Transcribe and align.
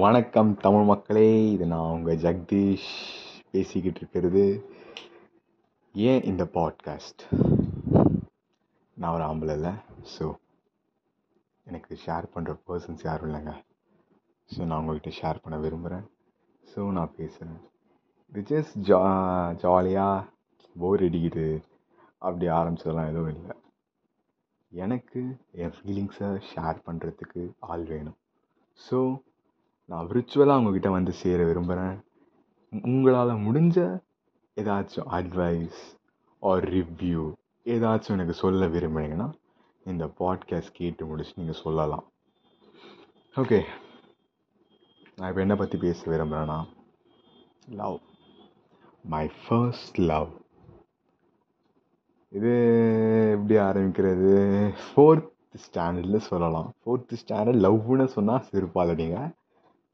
வணக்கம் 0.00 0.50
தமிழ் 0.56 0.84
மக்களே. 0.84 1.50
இது 1.52 1.64
நான் 1.66 1.90
உங்கள் 1.94 2.18
ஜெகதீஷ் 2.18 2.86
பேசிக்கிட்டு 3.50 4.00
இருக்கிறது. 4.00 4.44
ஏன் 5.94 6.22
இந்த 6.22 6.44
பாட்காஸ்ட் 6.54 7.22
நான் 8.96 9.14
ஒரு 9.14 9.24
ஆம்பளை 9.24 9.54
இல்லை 9.58 9.72
ஸோ 10.12 10.26
எனக்கு 11.64 11.98
ஷேர் 12.04 12.26
பண்ணுற 12.34 12.52
பர்சன்ஸ் 12.68 13.02
யாரும் 13.02 13.28
இல்லைங்க. 13.28 13.52
ஸோ 14.50 14.60
நான் 14.64 14.82
உங்கள்கிட்ட 14.82 15.12
ஷேர் 15.18 15.42
பண்ண 15.42 15.58
விரும்புகிறேன் 15.64 16.06
ஸோ 16.74 16.86
நான் 16.98 17.12
பேசுகிறேன் 17.16 17.60
இது 18.32 18.44
ஜஸ்ட் 18.52 18.78
ஜா 18.90 19.00
ஜாலியாக 19.64 20.24
போர் 20.76 21.04
அடிக்குது. 21.08 21.62
அப்படி 22.18 22.48
ஆரம்பிச்சதெல்லாம் 22.60 23.10
எதுவும் 23.12 23.34
இல்லை. 23.34 23.56
எனக்கு 24.72 25.22
என் 25.50 25.76
ஃபீலிங்ஸை 25.80 26.32
ஷேர் 26.54 26.80
பண்ணுறதுக்கு 26.88 27.44
ஆள் 27.58 27.84
வேணும். 27.84 28.18
ஸோ 28.78 29.00
நான் 29.92 30.06
விர்ச்சுவலாக 30.06 30.56
உங்ககிட்ட 30.56 30.90
வந்து 30.90 31.12
சேர 31.12 31.44
விரும்புகிறேன் 31.44 32.04
உங்களால் 32.82 33.30
முடிஞ்ச 33.30 34.02
ஏதாச்சும் 34.56 35.08
அட்வைஸ் 35.10 35.80
ஆர் 36.38 36.68
ரிவ்யூ 36.68 37.32
ஏதாச்சும் 37.64 38.10
எனக்கு 38.10 38.32
சொல்ல 38.32 38.66
விரும்புனீங்கன்னா 38.66 39.32
இந்த 39.84 40.06
பாட்காஸ்ட் 40.18 40.72
கேட்டு 40.72 41.06
முடிச்சு 41.06 41.32
நீங்கள் 41.36 41.60
சொல்லலாம். 41.62 42.04
ஓகே 43.36 43.64
நான் 45.16 45.28
இப்போ 45.28 45.40
என்ன 45.40 45.56
பற்றி 45.56 45.78
பேச 45.78 46.10
விரும்புகிறேன்னா 46.10 46.68
லவ் 47.68 47.98
மை 49.02 49.30
ஃபர்ஸ்ட் 49.48 50.00
லவ் 50.00 50.28
இது 52.28 52.54
எப்படி 53.32 53.60
ஆரம்பிக்கிறது? 53.60 54.34
ஃபோர்த் 54.86 55.30
ஸ்டாண்டர்டில் 55.64 56.26
சொல்லலாம். 56.30 56.74
ஃபோர்த்து 56.84 57.16
ஸ்டாண்டர்ட் 57.26 57.62
லவ்னு 57.66 58.04
சொன்னால் 58.04 58.44
சிறுப்பாலடிங்க 58.52 59.40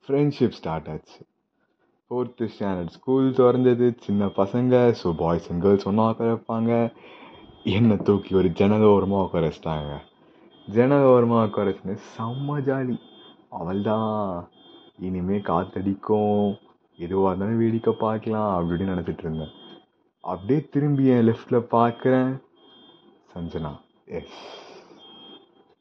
ஃப்ரெண்ட்ஷிப் 0.08 0.54
ஸ்டார்ட் 0.58 0.86
ஆச்சு. 0.92 1.18
ஃபோர்த்து 2.10 2.44
ஸ்டாண்டர்ட் 2.52 2.94
ஸ்கூல் 2.94 3.26
திறந்தது. 3.38 3.86
சின்ன 4.04 4.26
பசங்க 4.38 4.74
ஸோ 5.00 5.08
பாய்ஸ் 5.22 5.48
அண்ட் 5.52 5.62
கேர்ள்ஸ் 5.64 5.86
ஒன்றா 5.90 6.04
உட்கார 6.12 6.28
வைப்பாங்க. 6.34 6.72
என்னை 7.76 7.96
தூக்கி 8.06 8.32
ஒரு 8.40 8.48
ஜன்னல் 8.60 8.86
ஓரமாக 8.92 9.24
உட்கார 9.26 9.42
வச்சிட்டாங்க. 9.48 9.92
ஜன்னல் 10.68 11.08
ஓரமாக 11.14 11.46
உட்கார 11.48 11.66
வச்சுன்னு 11.70 11.96
செம்ம 12.14 12.56
ஜாலி 12.68 12.96
அவள் 13.58 13.82
தான் 13.90 14.08
இனிமேல் 15.08 15.46
காற்றடிக்கும் 15.50 16.42
எதுவாக 16.98 17.30
இருந்தாலும் 17.30 17.62
வேடிக்கை 17.62 17.94
பார்க்கலாம் 18.06 18.50
அப்படின்னு 18.58 18.92
நினச்சிட்டு 18.94 19.24
இருந்தேன். 19.26 19.54
அப்படியே 20.24 20.60
திரும்பி 20.74 21.06
என் 21.16 21.26
லெஃப்டில் 21.30 21.68
பார்க்குறேன். 21.78 22.32
Sanjana 23.34 23.72
yes 24.20 24.38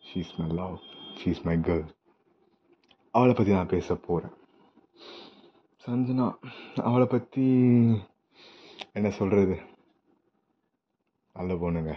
she's 0.10 0.34
my 0.40 0.50
love 0.62 0.76
she's 1.22 1.46
my 1.50 1.58
girl 1.70 1.88
அவளை 3.18 3.34
பற்றி 3.36 3.52
நான் 3.58 3.74
பேச 3.76 3.96
போகிறேன் 4.08 4.36
சஞ்சனா 5.84 6.28
அவளை 6.90 7.08
பற்றி 7.12 7.46
என்ன 8.98 9.10
சொல்கிறது 9.18 9.56
நல்ல 11.36 11.54
பொண்ணுங்க. 11.62 11.92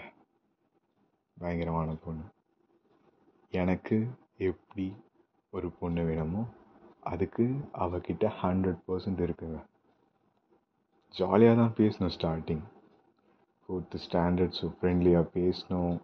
பயங்கரமான 1.37 1.93
பொண்ணு. 2.05 2.25
எனக்கு 3.61 3.97
எப்படி 4.49 4.87
ஒரு 5.53 5.69
பொண்ணு 5.79 6.03
வேணுமோ 6.09 6.43
அதுக்கு 7.13 7.45
அவகிட்ட 7.85 8.25
ஹண்ட்ரட் 8.43 8.81
பர்சன்ட் 8.89 9.23
இருக்குங்க. 9.27 9.59
ஜாலியாக 11.15 11.59
தான் 11.61 11.77
பேசணும் 11.81 12.15
ஸ்டார்டிங் 12.17 12.65
ஃபோர்த்து 13.63 14.03
ஸ்டாண்டர்ட் 14.07 14.59
ஸோ 14.61 14.69
ஃப்ரெண்ட்லியாக 14.77 15.31
பேசணும். 15.39 15.97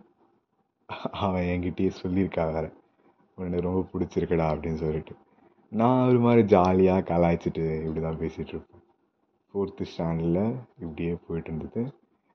அவன் 1.25 1.49
என்கிட்டயே 1.55 1.93
சொல்லியிருக்கா 2.03 2.47
வேறு. 2.57 2.71
உனக்கு 3.39 3.61
ரொம்ப 3.61 3.81
பிடிச்சிருக்குடா 3.93 4.47
அப்படின்னு 4.53 4.75
சொல்லிட்டு. 4.75 5.15
நான் 5.73 6.09
ஒரு 6.09 6.19
மாதிரி 6.19 6.43
ஜாலியாக 6.43 7.07
கலாய்ச்சிட்டு 7.11 7.65
இப்படி 7.81 8.01
தான் 8.01 8.21
பேசிகிட்ருப்பேன் 8.21 8.83
ஃபோர்த்து 9.51 9.85
ஸ்டாண்டர்டில் 9.93 10.55
இப்படியே 10.81 11.17
போயிட்டு 11.27 11.51
இருந்தது. 11.51 11.83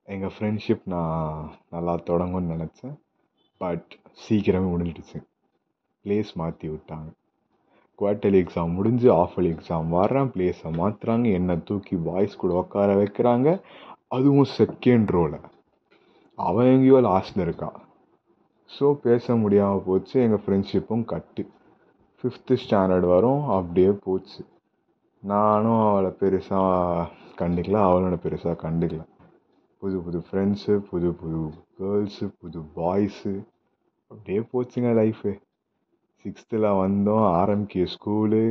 எங்கள் 0.07 0.33
ஃப்ரெண்ட்ஷிப் 0.39 0.85
நான் 0.85 1.51
நல்லா 1.69 1.94
தொடங்கும்னு 2.09 2.53
நினச்சேன். 2.56 2.95
பட் 3.57 3.90
சீக்கிரமே 4.23 4.69
முடிஞ்சிடுச்சு. 4.73 5.19
ப்ளேஸ் 6.06 6.31
மாற்றி 6.34 6.67
விட்டாங்க. 6.69 7.09
குவார்டர்லி 8.00 8.40
எக்ஸாம் 8.44 8.73
முடிஞ்சு 8.73 9.09
ஆஃபலி 9.13 9.50
எக்ஸாம் 9.56 9.90
வர்றேன். 9.90 10.31
ப்ளேஸை 10.35 10.69
மாற்றுறாங்க 10.79 11.31
என்னை 11.31 11.63
தூக்கி 11.63 11.95
பாய்ஸ் 11.95 12.38
கூட 12.38 12.53
உட்கார 12.53 12.95
வைக்கிறாங்க. 12.95 13.61
அதுவும் 14.07 14.51
செகண்ட் 14.57 15.11
ரோவில் 15.16 15.40
அவன் 16.35 16.66
எங்கேயோ 16.66 17.00
லாஸ்ட்டில் 17.01 17.45
இருக்கான். 17.47 17.78
ஸோ 18.76 18.94
பேச 19.06 19.36
முடியாமல் 19.36 19.86
போச்சு. 19.86 20.16
எங்கள் 20.22 20.44
ஃப்ரெண்ட்ஷிப்பும் 20.46 21.06
கட்டு. 21.06 21.44
ஃபிஃப்த்து 22.24 22.58
ஸ்டாண்டர்ட் 22.64 23.08
வரும். 23.08 23.44
அப்படியே 23.50 23.92
போச்சு. 24.06 24.42
நானும் 25.24 25.82
அவளை 25.88 26.12
பெருசாக 26.20 27.08
கண்டுக்கல. 27.42 27.80
அவளோட 27.90 28.18
பெருசாக 28.26 28.56
கண்டுக்கல. 28.66 29.04
புது 29.82 29.98
புது 30.02 30.20
ஃப்ரெண்ட்ஸு 30.28 30.74
புது 30.90 31.09
புது 31.14 31.40
கேர்ள்ஸு 31.80 32.26
புது 32.42 32.59
பாய்ஸு 32.76 33.34
அப்படியே 34.12 34.42
போச்சுங்க 34.52 34.90
லைஃபு 35.00 35.32
சிக்ஸ்த்தில் 36.26 36.68
வந்தோம். 36.84 37.26
ஆரம்பிக்க 37.40 37.86
ஸ்கூலு 37.94 38.44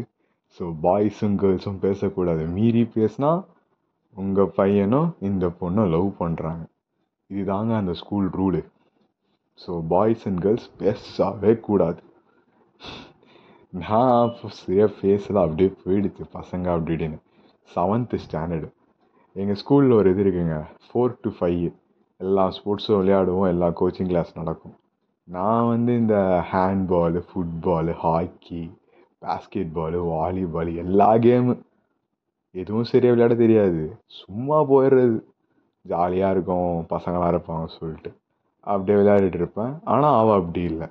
ஸோ 0.56 0.64
பாய்ஸும் 0.82 1.36
கேர்ள்ஸும் 1.42 1.80
பேசக்கூடாது. 1.86 2.44
மீறி 2.56 2.82
பேசினா 2.94 3.30
உங்கள் 4.16 4.52
பையனும் 4.56 5.08
இந்த 5.20 5.46
பொண்ணும் 5.60 5.90
லவ் 5.94 6.08
பண்ணுறாங்க 6.18 6.62
இதுதாங்க 7.30 7.72
அந்த 7.76 7.92
school 7.92 8.28
rule 8.38 8.62
so 9.62 9.72
boys 9.92 10.24
and 10.28 10.40
girls 10.44 10.68
பேசவே 10.82 11.52
கூடாது. 11.68 12.00
நான் 13.82 14.30
சரியாக 14.60 14.90
ஃபேஸில் 14.96 15.42
அப்படியே 15.44 15.70
போயிடுச்சு 15.82 16.24
பசங்க 16.38 16.66
அப்படி 16.74 16.94
இப்படின்னு 16.96 17.18
செவன்த்து 17.68 18.18
ஸ்டாண்டர்டு 18.26 18.68
எங்கள் 19.36 19.58
ஸ்கூலில் 19.60 19.96
ஒரு 19.98 20.10
இது 20.12 20.22
இருக்குங்க 20.24 20.56
ஃபோர் 20.86 21.18
டு 21.24 21.30
ஃபைவ் 21.38 21.64
எல்லா 22.20 22.44
ஸ்போர்ட்ஸும் 22.56 22.98
விளையாடுவோம் 23.00 23.50
எல்லா 23.52 23.68
கோச்சிங் 23.80 24.10
கிளாஸ் 24.12 24.38
நடக்கும். 24.38 24.74
நான் 25.28 25.68
வந்து 25.72 25.92
இந்த 26.02 26.16
handball 26.52 27.20
football 27.28 27.92
hockey 28.04 28.62
basketball 29.76 29.98
volleyball 30.12 30.70
எல்லா 30.84 31.08
கேமு 31.26 31.54
எதுவும் 32.54 32.90
சரியாக 32.92 33.14
விளையாட 33.14 33.34
தெரியாது. 33.44 33.82
சும்மா 34.20 34.58
போயிடுறது. 34.72 35.18
ஜாலியாக 35.84 36.34
இருக்கும் 36.34 36.72
பசங்களாம் 36.94 37.32
இருப்பாங்க 37.34 37.68
சொல்லிட்டு. 37.78 38.10
அப்படியே 38.60 39.04
விளையாடிட்டு 39.04 39.34
இருப்பேன். 39.34 39.80
ஆனால் 39.84 40.20
அவள் 40.20 40.38
அப்படி 40.38 40.60
இல்லை. 40.60 40.88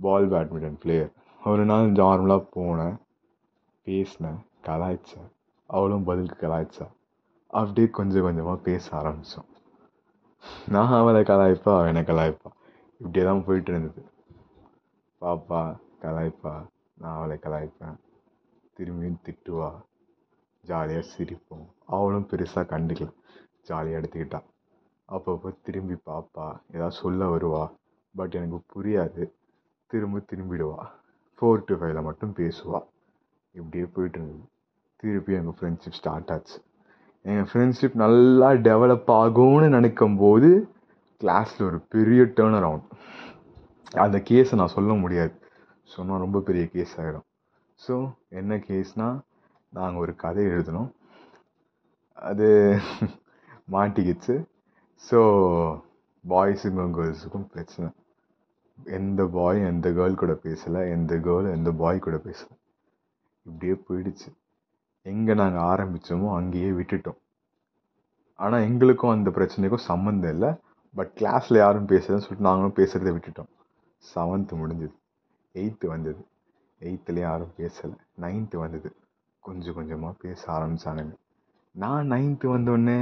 பால் 0.00 0.30
பேட்மிண்டன் 0.30 0.80
பிளேயர் 0.80 1.12
ஒரு 1.44 1.64
நாள் 1.64 1.92
நார்மலாக 1.92 2.46
போனேன். 2.56 2.96
பேசினேன். 3.82 4.46
கலாய்ச்சேன். 4.62 5.30
அவளும் 5.66 6.04
பதிலுக்கு 6.04 6.46
கலாய்ச்சா. 6.46 6.88
அப்படியே 7.48 7.88
கொஞ்சம் 7.88 8.22
கொஞ்சமாக 8.22 8.60
பேச 8.60 8.96
ஆரம்பித்தோம் 8.96 9.52
நான் 10.68 10.92
அவளை 10.92 11.22
கலாய்ப்பா 11.22 11.78
அவள் 11.78 11.94
என்னை 11.94 12.02
கலாய்ப்பா. 12.02 12.50
இப்படியே 12.98 13.24
தான் 13.24 13.44
போயிட்டு 13.44 13.70
இருந்தது. 13.70 14.10
பாப்பா 15.20 15.76
கலாய்ப்பா. 16.00 16.66
நான் 16.94 17.16
அவளை 17.16 17.38
கலாய்ப்பேன். 17.42 17.96
திரும்பியும் 18.78 19.20
திட்டுவா. 19.24 19.72
ஜாலியாக 20.60 21.06
சிரிப்போம். 21.18 21.66
அவளும் 21.86 22.28
பெருசாக 22.30 22.64
கண்டுக்கல. 22.64 23.12
ஜாலியாக 23.62 24.06
எடுத்துக்கிட்டா. 24.06 24.40
அப்பப்போ 25.08 25.50
திரும்பி 25.62 25.96
பார்ப்பா 26.06 26.46
ஏதாவது 26.72 26.96
சொல்ல 26.96 27.26
வருவா 27.26 27.64
பட் 28.14 28.34
எனக்கு 28.34 28.60
புரியாது. 28.74 29.24
திரும்ப 29.90 30.22
திரும்பிடுவா. 30.30 30.80
ஃபோர் 31.38 31.64
டு 31.64 31.74
ஃபைவ்ல 31.74 32.02
மட்டும் 32.02 32.34
பேசுவா. 32.36 32.80
இப்படியே 33.54 33.86
போயிட்டு 33.86 34.18
இருந்தது 34.18 34.44
திருப்பி 35.02 35.32
எங்கள் 35.32 35.56
ஃப்ரெண்ட்ஷிப் 35.58 35.92
ஸ்டார்ட் 35.92 36.30
ஆச்சு. 36.30 36.56
எங்கள் 37.24 37.48
ஃப்ரெண்ட்ஷிப் 37.50 37.96
நல்லா 37.96 38.48
டெவலப் 38.68 39.10
ஆகும்னு 39.20 39.68
நினைக்கும் 39.68 40.16
போது 40.16 40.50
கிளாஸில் 41.20 41.66
ஒரு 41.66 41.78
பெரிய 41.88 42.22
டேர்ன் 42.38 42.58
அரவுண்ட் 42.60 42.88
அந்த 43.96 44.18
கேஸை 44.30 44.54
நான் 44.54 44.76
சொல்ல 44.76 44.92
முடியாது. 44.94 45.34
சொன்னால் 45.90 46.18
ரொம்ப 46.18 46.40
பெரிய 46.40 46.64
கேஸ் 46.66 47.00
ஆகிடும் 47.00 47.26
ஸோ 47.80 47.94
என்ன 48.30 48.56
கேஸ்னால் 48.66 49.18
நாங்கள் 49.72 50.00
ஒரு 50.00 50.14
கதை 50.16 50.44
எழுதினோம். 50.46 50.90
அது 52.18 52.48
மாட்டிக்கிச்சு. 53.72 54.34
ஸோ 55.06 55.18
பாய்ஸுக்கும் 56.24 56.92
கேர்ள்ஸுக்கும் 56.98 57.48
பிரச்சனை. 57.52 57.88
எந்த 58.98 59.22
பாய் 59.34 59.58
எந்த 59.70 59.88
கேர்ள் 59.90 60.20
கூட 60.22 60.32
பேசலை 60.44 60.80
எந்த 60.94 61.14
கேர்ள் 61.26 61.48
எந்த 61.56 61.70
பாய் 61.72 61.98
கூட 61.98 62.16
பேசலை. 62.26 62.54
இப்படியே 63.46 63.74
போயிடுச்சு. 63.86 64.28
எங்கே 65.06 65.34
நாங்கள் 65.34 65.64
ஆரம்பித்தோமோ 65.70 66.28
அங்கேயே 66.38 66.70
விட்டுட்டோம். 66.70 67.18
ஆனால் 68.38 68.64
எங்களுக்கும் 68.68 69.14
அந்த 69.16 69.30
பிரச்சனைக்கும் 69.30 69.86
சம்மந்தம் 69.90 70.32
இல்லை. 70.34 70.50
பட் 70.94 71.12
கிளாஸில் 71.20 71.62
யாரும் 71.64 71.90
பேசுகிறதுன்னு 71.92 72.26
சொல்லிட்டு 72.26 72.48
நாங்களும் 72.48 72.78
பேசுகிறத 72.80 73.12
விட்டுட்டோம். 73.16 73.50
செவன்த்து 74.04 74.54
முடிஞ்சது. 74.62 74.94
எயித்து 75.54 75.86
வந்தது. 75.88 76.22
எயித்துலேயும் 76.80 77.28
யாரும் 77.28 77.54
பேசலை. 77.58 77.96
நைன்த்து 78.20 78.56
வந்தது. 78.58 78.88
கொஞ்சம் 79.42 79.74
கொஞ்சமாக 79.74 80.14
பேச 80.24 80.40
ஆரம்பித்தானுங்க 80.52 81.14
நான் 81.74 82.10
நைன்த்து 82.12 82.46
வந்தோடனே 82.56 82.98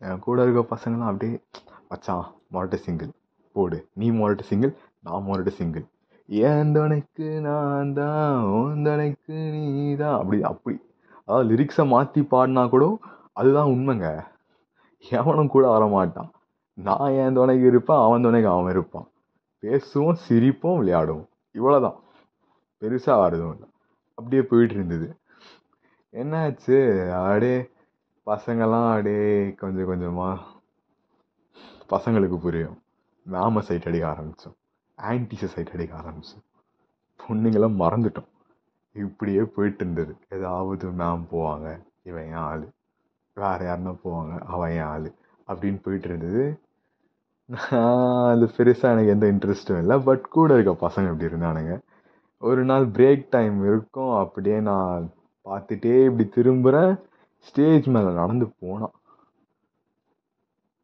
என் 0.00 0.18
கூட 0.18 0.42
இருக்க 0.42 0.62
பசங்களாம் 0.74 1.10
அப்படியே 1.10 1.40
மச்சான் 1.88 2.26
மொரட்டு 2.52 2.74
சிங்கிள் 2.74 3.10
போடு. 3.52 3.78
நீ 3.92 4.10
மொரட்டு 4.10 4.44
சிங்கிள் 4.50 4.72
நான் 5.00 5.26
மொரட்டு 5.26 5.48
சிங்கிள் 5.48 5.84
ஏன் 6.28 6.72
துணைக்கு 6.72 7.28
நான் 7.40 7.92
தான் 7.92 8.42
உன் 8.42 8.82
துணைக்கு 8.82 9.34
நீ 9.54 9.96
தான். 9.96 10.18
அப்படி 10.18 10.42
அப்படி. 10.42 10.76
அதாவது 11.24 11.48
லிரிக்ஸை 11.50 11.86
மாற்றி 11.86 12.20
பாடினா 12.30 12.68
கூட 12.68 12.84
அதுதான் 13.32 13.70
உண்மைங்க. 13.70 14.08
எவனும் 15.10 15.52
கூட 15.54 15.78
வரமாட்டான். 15.78 16.30
நான் 16.74 17.14
என் 17.22 17.34
துணைக்கு 17.34 17.66
இருப்பேன் 17.66 18.04
அவன் 18.06 18.22
துணைக்கு 18.22 18.48
அவன் 18.48 18.70
இருப்பான். 18.70 19.08
பேசுவோம் 19.62 20.20
சிரிப்போம் 20.28 20.78
விளையாடுவோம். 20.80 21.28
இவ்வளோதான் 21.54 21.98
பெருசாக 22.82 23.22
வருதும் 23.22 23.52
இல்லை. 23.54 23.68
அப்படியே 24.14 24.42
போயிட்டு 24.42 24.74
இருந்தது. 24.74 25.08
என்னாச்சு? 26.12 26.78
அப்படியே 27.24 27.70
பசங்கள்லாம் 28.30 28.88
அப்படியே 28.90 29.54
கொஞ்சம் 29.54 29.86
கொஞ்சமாக 29.86 30.40
பசங்களுக்கு 31.90 32.36
புரியும். 32.36 32.78
மேம 33.30 33.58
சைட் 33.58 33.86
அடிக்க 33.86 34.06
ஆரம்பித்தோம் 34.08 34.56
ஆன்டிஸை 34.98 35.44
சைட் 35.44 35.70
அடிக்க 35.72 35.96
ஆரம்பித்தோம் 35.96 36.46
பொண்ணுங்களாம் 37.28 37.78
மறந்துட்டோம். 37.78 38.28
இப்படியே 38.92 39.42
போயிட்டு 39.42 39.82
இருந்தது. 39.82 40.16
ஏதாவது 40.30 40.88
மேம் 40.90 41.22
போவாங்க 41.32 41.82
இவன் 42.02 42.26
என் 42.26 42.32
ஆள். 42.32 42.68
வேறு 43.34 43.64
யாருன்னா 43.66 43.98
போவாங்க 44.04 44.38
அவன் 44.38 44.70
என் 44.70 44.82
ஆள். 44.82 45.12
அப்படின்னு 45.48 45.82
போயிட்டு 45.82 46.08
இருந்தது. 46.08 46.60
நான் 47.44 48.34
அது 48.34 48.46
பெருசாக 48.46 48.90
எனக்கு 48.92 49.06
எந்த 49.06 49.26
இன்ட்ரெஸ்ட்டும் 49.26 49.78
இல்லை. 49.78 49.98
பட் 49.98 50.28
கூட 50.28 50.58
இருக்க 50.58 50.88
பசங்க 50.88 51.12
இப்படி 51.12 51.34
இருந்தானுங்க. 51.34 51.78
ஒரு 52.38 52.64
நாள் 52.64 52.88
பிரேக் 52.88 53.26
டைம் 53.30 53.62
இருக்கும். 53.66 54.14
அப்படியே 54.14 54.60
நான் 54.60 55.10
பார்த்துட்டே 55.44 56.04
இப்படி 56.04 56.28
திரும்புகிறேன் 56.36 57.08
ஸ்டேஜ் 57.48 57.86
மேலே 57.96 58.10
நடந்து 58.20 58.46
போனான் 58.62 58.96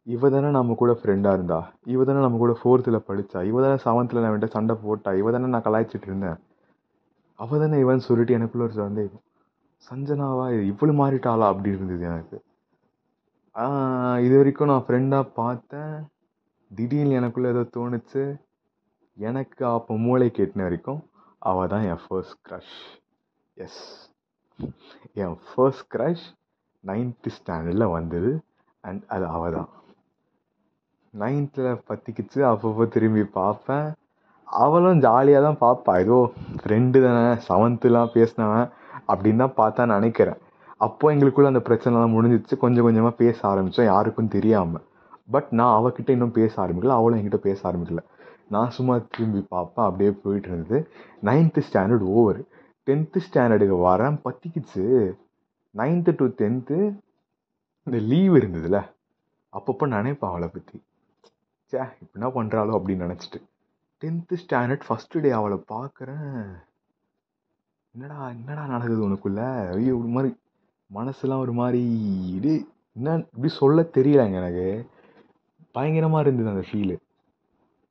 இவ 0.07 0.29
தானே 0.33 0.49
நம்ம 0.57 0.75
கூட 0.81 0.93
ஃப்ரெண்டாக 0.99 1.37
இருந்தா 1.37 1.59
இவ 1.93 2.05
தானே 2.09 2.21
நம்ம 2.25 2.39
கூட 2.43 2.53
ஃபோர்த்தில் 2.61 3.07
படித்தா 3.09 3.39
இவ 3.51 3.63
தானே 3.65 3.77
செவன்த்தில் 3.85 4.23
நான் 4.25 4.35
விட்ட 4.35 4.49
சண்டை 4.57 4.75
போட்டா 4.85 5.11
இவ 5.21 5.31
தானே 5.35 5.49
நான் 5.55 5.67
கலாய்ச்சிட்டு 5.67 6.09
இருந்தேன். 6.11 6.39
அவ 7.39 7.59
தானே 7.63 7.79
இவன் 7.85 8.07
சொல்லிட்டு 8.09 8.37
எனக்குள்ள 8.39 8.67
ஒரு 8.69 8.77
சந்தேகம். 8.85 9.25
சஞ்சனாவா 9.89 10.45
இவ்வளோ 10.71 10.93
மாறிட்டாளா? 11.01 11.47
அப்படி 11.53 11.75
இருந்தது 11.75 12.05
எனக்கு. 12.11 12.37
இது 14.27 14.35
வரைக்கும் 14.39 14.71
நான் 14.73 14.87
ஃப்ரெண்டாக 14.87 15.33
பார்த்தேன். 15.41 15.95
திடீர்னு 16.71 17.19
எனக்குள்ள 17.21 17.53
ஏதோ 17.55 17.65
தோணுச்சு. 17.77 18.25
எனக்கு 19.17 19.63
அப்போ 19.75 19.93
மூளை 20.07 20.31
கேட்டின 20.39 20.65
வரைக்கும் 20.69 21.03
அவள் 21.51 21.71
தான் 21.75 21.87
என் 21.91 22.03
ஃபர்ஸ்ட் 22.07 22.39
க்ரஷ் 22.47 22.75
எஸ் 23.57 23.83
என் 25.23 25.37
ஃபர்ஸ்ட் 25.49 25.87
க்ரஷ் 25.95 26.27
நைன்த்து 26.89 27.31
ஸ்டாண்டர்டில் 27.37 27.93
வந்தது 27.97 28.31
அண்ட் 28.85 29.03
அது 29.15 29.25
அவள் 29.37 29.57
தான் 29.59 29.71
நைன்த்தில் 31.15 31.83
பற்றிக்கிச்சு 31.89 32.41
அப்பப்போ 32.51 32.85
திரும்பி 32.95 33.23
பார்ப்பேன் 33.39 33.87
அவளும் 34.49 35.01
ஜாலியாக 35.05 35.45
தான் 35.47 35.61
பார்ப்பா 35.63 35.93
ஏதோ 36.03 36.19
ஃப்ரெண்டு 36.61 36.99
தானே 37.05 37.33
செவன்த்துலாம் 37.47 38.13
பேசினவன் 38.17 38.69
அப்படின்னு 39.11 39.43
தான் 39.45 39.57
பார்த்தா 39.61 39.87
நினைக்கிறேன். 39.95 40.39
அப்போது 40.85 41.13
எங்களுக்குள்ள 41.15 41.53
அந்த 41.53 41.63
பிரச்சனைலாம் 41.69 42.15
முடிஞ்சிச்சு. 42.17 42.55
கொஞ்சம் 42.65 42.87
கொஞ்சமாக 42.87 43.15
பேச 43.23 43.39
ஆரம்பித்தோம் 43.51 43.91
யாருக்கும் 43.93 44.35
தெரியாமல் 44.37 44.85
பட் 45.35 45.49
நான் 45.59 45.77
அவகிட்ட 45.79 46.11
இன்னும் 46.17 46.37
பேச 46.39 46.53
ஆரம்பிக்கல 46.65 46.97
அவளும் 46.99 47.19
என்கிட்ட 47.19 47.41
பேச 47.49 47.59
ஆரம்பிக்கல. 47.69 48.03
நான் 48.55 48.75
சும்மா 48.77 48.95
திரும்பி 49.15 49.41
பார்ப்பேன் 49.55 49.87
அப்படியே 49.89 50.11
போயிட்டு 50.25 50.49
இருந்தது. 50.51 50.79
நைன்த்து 51.29 51.63
ஸ்டாண்டர்ட் 51.69 52.07
ஓவர் 52.17 52.41
டென்த்து 52.87 53.21
ஸ்டாண்டர்டுக்கு 53.29 53.79
வரேன் 53.89 54.19
பற்றிக்கிச்சு 54.27 54.85
நைன்த்து 55.81 56.13
டு 56.19 56.27
டென்த்து 56.41 56.79
இந்த 57.87 57.99
லீவ் 58.11 58.35
இருந்ததுல 58.41 58.79
அப்பப்போ 59.53 59.85
நினைப்பேன் 59.97 60.31
அவளை 60.33 60.49
பற்றி 60.49 60.77
சே 61.73 61.79
இப்போ 62.03 62.15
என்ன 62.19 62.29
பண்ணுறாளோ 62.37 62.73
அப்படின்னு 62.79 63.07
நினச்சிட்டு. 63.07 63.39
டென்த்து 64.03 64.37
ஸ்டாண்டர்ட் 64.43 64.85
ஃபஸ்ட்டு 64.87 65.23
டே 65.25 65.31
அவளை 65.39 65.59
பார்க்குறேன். 65.73 66.43
என்னடா 67.95 68.19
என்னடா 68.37 68.65
நடக்குது 68.73 69.07
உனக்குள்ள? 69.09 69.43
ஐயோ 69.77 69.95
ஒரு 70.01 70.11
மாதிரி 70.17 70.31
மனசுலாம் 70.91 71.43
ஒரு 71.45 71.55
மாதிரி 71.61 71.83
இது 72.39 72.53
என்ன 72.97 73.15
இப்படி 73.35 73.51
சொல்ல 73.61 73.83
தெரியலங்க 73.97 74.37
எனக்கு. 74.43 74.69
பயங்கரமாக 75.77 76.25
இருந்தது 76.25 76.53
அந்த 76.55 76.65
ஃபீலு 76.69 76.97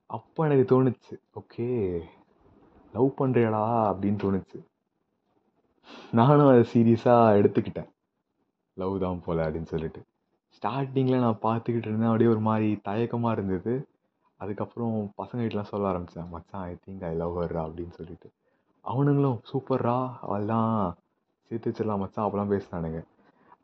அப்போ 0.10 0.40
எனக்கு 0.48 0.66
தோணுச்சு 0.72 1.16
ஓகே 1.40 1.68
லவ் 2.94 3.10
பண்ணுறியாடா 3.20 3.64
அப்படின்னு 3.92 4.20
தோணுச்சு. 4.24 4.60
நானும் 6.12 6.48
அதை 6.48 6.62
சீரியஸாக 6.74 7.38
எடுத்துக்கிட்டேன். 7.40 7.90
லவ் 8.74 9.00
தான் 9.00 9.22
போல 9.26 9.50
அப்படின்னு 9.50 9.66
சொல்லிட்டு. 9.66 10.02
ஸ்டார்டிங்கில் 10.58 11.20
நான் 11.20 11.40
பார்த்துக்கிட்டு 11.42 11.88
இருந்தேன். 11.90 12.06
அப்படியே 12.06 12.30
ஒரு 12.30 12.40
மாதிரி 12.40 12.80
தயக்கமாக 12.84 13.32
இருந்தது. 13.32 13.88
அதுக்கப்புறம் 14.38 15.14
பசங்க 15.18 15.42
வீட்டிலாம் 15.42 15.72
சொல்ல 15.72 15.88
ஆரம்பித்தேன் 15.88 16.30
மச்சான் 16.30 16.62
ஐ 16.62 16.76
திங்க் 16.86 17.04
ஐ 17.04 17.16
லவ் 17.16 17.38
ஹர்ரா 17.38 17.64
அப்படின்னு 17.68 17.92
சொல்லிட்டு. 17.92 18.32
அவனுங்களும் 18.86 19.38
சூப்பர்ரா 19.52 20.10
அவெல்லாம் 20.22 20.94
சேர்த்து 21.48 21.72
வச்சிடலாம் 21.72 21.98
மச்சான் 21.98 22.26
அப்போலாம் 22.28 22.54
பேசினானுங்க. 22.54 23.00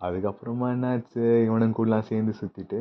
அதுக்கப்புறமா 0.01 0.67
என்னாச்சு? 0.75 1.23
இவனுங்க 1.47 1.75
கூடலாம் 1.77 2.07
சேர்ந்து 2.11 2.33
சுற்றிட்டு 2.41 2.79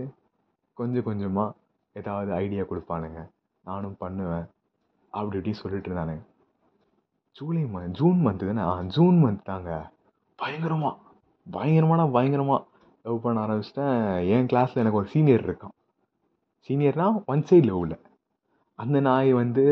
கொஞ்சம் 0.75 1.03
கொஞ்சமாக 1.03 1.55
ஏதாவது 1.93 2.33
ஐடியா 2.33 2.63
கொடுப்பானுங்க. 2.63 3.29
நானும் 3.65 3.97
பண்ணுவேன் 3.99 4.47
அப்படி 5.11 5.37
இப்படி 5.37 5.57
சொல்லிட்டு 5.57 5.91
இருந்தானுங்க. 5.91 6.23
ஜூலை 7.37 7.63
மந்த் 7.73 7.97
ஜூன் 7.99 8.19
மந்த்து 8.25 8.47
தானே 8.49 8.63
ஆ 8.71 8.73
ஜூன் 8.95 9.19
மந்த் 9.23 9.47
தாங்க. 9.49 9.71
பயங்கரமாக 10.39 10.97
பயங்கரமான 11.47 12.03
பயங்கரமாக 12.17 12.61
லவ் 13.05 13.23
பண்ண 13.25 13.45
ஆரம்பிச்சிட்டேன். 13.45 13.95
என் 14.35 14.49
கிளாஸில் 14.51 14.83
எனக்கு 14.83 15.01
ஒரு 15.01 15.09
சீனியர் 15.13 15.45
இருக்கான். 15.49 15.75
சீனியர்னால் 16.67 17.17
ஒன் 17.33 17.45
சைடு 17.51 17.67
லவ்வில் 17.71 17.97
அந்த 18.79 19.01
நாய் 19.07 19.31
வந்து 19.41 19.65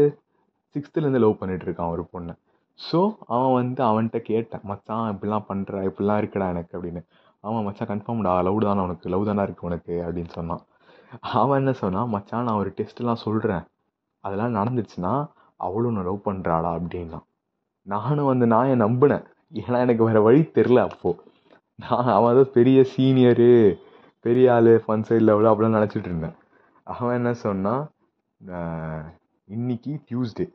சிக்ஸ்த்துலேருந்து 0.75 1.23
லவ் 1.25 1.41
பண்ணிட்டு 1.41 1.67
இருக்கான் 1.69 1.93
ஒரு 1.95 2.05
பொண்ணை. 2.13 2.35
ஸோ 2.79 2.99
அவன் 3.35 3.55
வந்து 3.61 3.81
அவன்கிட்ட 3.91 4.19
கேட்டேன் 4.31 4.67
மச்சான் 4.71 5.07
இப்படிலாம் 5.13 5.49
பண்ணுற 5.51 5.85
இப்படிலாம் 5.89 6.21
இருக்குடா 6.23 6.49
எனக்கு 6.55 6.75
அப்படின்னு. 6.79 7.03
அவன் 7.45 7.67
மச்சான் 7.69 7.91
கன்ஃபார்ம்டா 7.93 8.35
லவ் 8.49 8.65
தானே 8.69 8.83
உனக்கு 8.89 9.15
லவ் 9.15 9.29
தானே 9.31 9.43
இருக்கு 9.43 9.69
உனக்கு 9.71 9.95
அப்படின்னு 10.07 10.33
சொன்னான். 10.39 10.63
அவன் 11.41 11.59
என்ன 11.61 11.73
சொன்னான் 11.85 12.13
மச்சான் 12.17 12.47
நான் 12.49 12.61
ஒரு 12.65 12.73
டெஸ்ட்லாம் 12.79 13.25
சொல்கிறேன் 13.27 13.65
அதெல்லாம் 14.25 14.59
நடந்துச்சுன்னா 14.61 15.15
அவளும் 15.67 15.91
உன்னை 15.93 16.05
லவ் 16.09 16.27
பண்ணுறாளா 16.29 16.71
அப்படின்னா 16.79 17.21
நானும் 17.93 18.31
வந்து 18.31 18.46
நான் 18.52 18.70
என் 18.73 18.85
நம்பினேன். 18.87 19.25
ஏன்னா 19.61 19.79
எனக்கு 19.85 20.02
வேறு 20.08 20.20
வழி 20.26 20.40
தெரில 20.56 20.79
அப்போது 20.88 21.20
நான் 21.85 22.08
அவன் 22.17 22.38
தான் 22.38 22.55
பெரிய 22.56 22.79
சீனியரு 22.93 23.52
பெரிய 24.25 24.52
ஆள் 24.55 24.70
ஃபன் 24.85 25.05
சைடில் 25.08 25.29
லெவலு 25.29 25.50
அப்படிலாம் 25.50 25.79
நினச்சிட்டு 25.79 26.08
இருந்தேன். 26.11 26.37
அவன் 26.94 27.17
என்ன 27.19 27.32
சொன்னான் 27.44 27.82
இன்னைக்கு 29.49 29.93
டியூஸ்டே 30.08 30.46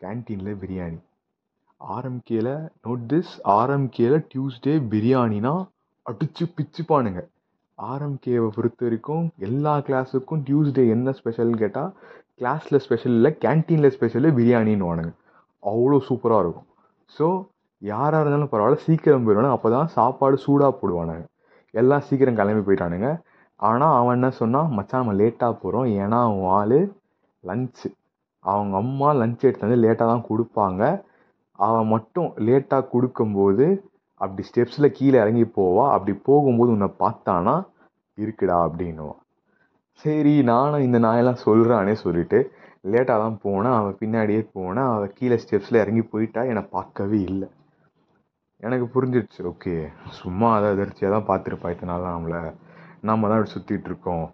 கேன்டீனில் 0.00 0.60
பிரியாணி. 0.62 0.98
ஆர்எம்கேல 1.80 2.50
நோட் 2.86 3.04
திஸ் 3.12 3.32
ஆர்எம்கேல 3.56 4.16
டியூஸ்டே 4.32 4.74
பிரியாணினா 4.92 5.54
அடிச்சு 6.06 6.44
பிச்சுப்பானுங்க. 6.56 7.20
ஆர்எம்கேவை 7.78 8.48
பொறுத்த 8.56 8.84
வரைக்கும் 8.86 9.24
எல்லா 9.48 9.74
கிளாஸுக்கும் 9.88 10.42
டியூஸ்டே 10.46 10.84
என்ன 10.94 11.14
ஸ்பெஷல்னு 11.18 11.60
கேட்டால் 11.62 11.90
கிளாஸில் 12.40 12.82
ஸ்பெஷல் 12.86 13.16
இல்லை 13.18 13.32
கேன்டீனில் 13.44 13.94
ஸ்பெஷலு 13.96 14.30
பிரியாணின்னு 14.38 14.88
வானுங்க 14.88 15.12
அவ்வளோ 15.62 15.98
சூப்பராக 16.08 16.42
இருக்கும். 16.44 16.68
ஸோ 17.16 17.26
யாராக 17.82 18.20
இருந்தாலும் 18.22 18.52
பரவாயில்ல 18.52 18.84
சீக்கிரம் 18.86 19.24
போயிடணும் 19.26 19.54
அப்போ 19.56 19.68
தான் 19.76 19.90
சாப்பாடு 19.96 20.36
சூடாக 20.44 20.72
போடுவானுங்க. 20.80 21.24
எல்லாம் 21.74 22.04
சீக்கிரம் 22.08 22.38
கிளம்பி 22.40 22.62
போயிட்டானுங்க. 22.66 23.08
ஆனால் 23.60 23.96
அவன் 24.00 24.16
என்ன 24.18 24.30
சொன்னான்? 24.40 24.68
மச்சான் 24.76 25.02
நம்ம 25.02 25.14
லேட்டாக 25.20 25.54
போகிறோம் 25.62 25.88
ஏன்னா 26.02 26.18
அவன் 26.28 26.48
ஆள் 26.58 26.78
லஞ்சு 27.44 27.88
அவங்க 28.44 28.74
அம்மா 28.82 29.08
லஞ்ச் 29.20 29.46
எடுத்து 29.46 29.66
வந்து 29.66 29.82
லேட்டாக 29.84 30.08
தான் 30.12 30.26
கொடுப்பாங்க. 30.30 30.82
அவன் 31.58 31.88
மட்டும் 31.94 32.28
லேட்டாக 32.48 32.88
கொடுக்கும்போது 32.92 33.66
அப்படி 34.20 34.42
ஸ்டெப்ஸில் 34.48 34.94
கீழே 34.98 35.16
இறங்கி 35.22 35.44
போவா. 35.58 35.84
அப்படி 35.94 36.12
போகும்போது 36.28 36.70
உன்னை 36.76 36.88
பார்த்தானா? 37.02 37.56
இருக்குடா 38.18 38.56
அப்படின்னுவான். 38.66 39.20
சரி 40.04 40.34
நானும் 40.50 40.84
இந்த 40.86 40.98
நாயெல்லாம் 41.04 41.44
சொல்கிறானே 41.46 41.94
சொல்லிட்டு 42.04 42.38
லேட்டாக 42.84 43.18
தான் 43.22 43.38
போனேன் 43.44 43.76
அவன் 43.78 43.98
பின்னாடியே 44.00 44.42
போனேன் 44.56 44.90
அவள் 44.92 45.14
கீழே 45.18 45.36
ஸ்டெப்ஸில் 45.44 45.82
இறங்கி 45.82 46.04
போயிட்டா 46.12 46.42
என்னை 46.50 46.62
பார்க்கவே 46.74 47.18
இல்லை. 47.30 47.48
எனக்கு 48.66 48.86
புரிஞ்சிடுச்சு 48.94 49.40
ஓகே 49.50 49.74
சும்மா 50.20 50.48
அதை 50.56 50.68
அதிர்ச்சியாக 50.74 51.12
தான் 51.14 51.28
பார்த்துருப்பா 51.30 51.72
இத்தனை 51.74 51.90
நாள் 51.92 52.14
நம்மளை. 52.16 52.40
நம்ம 53.08 53.28
தான் 53.28 53.38
இப்படி 53.38 53.54
சுற்றிட்டு 53.54 53.90
இருக்கோம் 53.90 54.26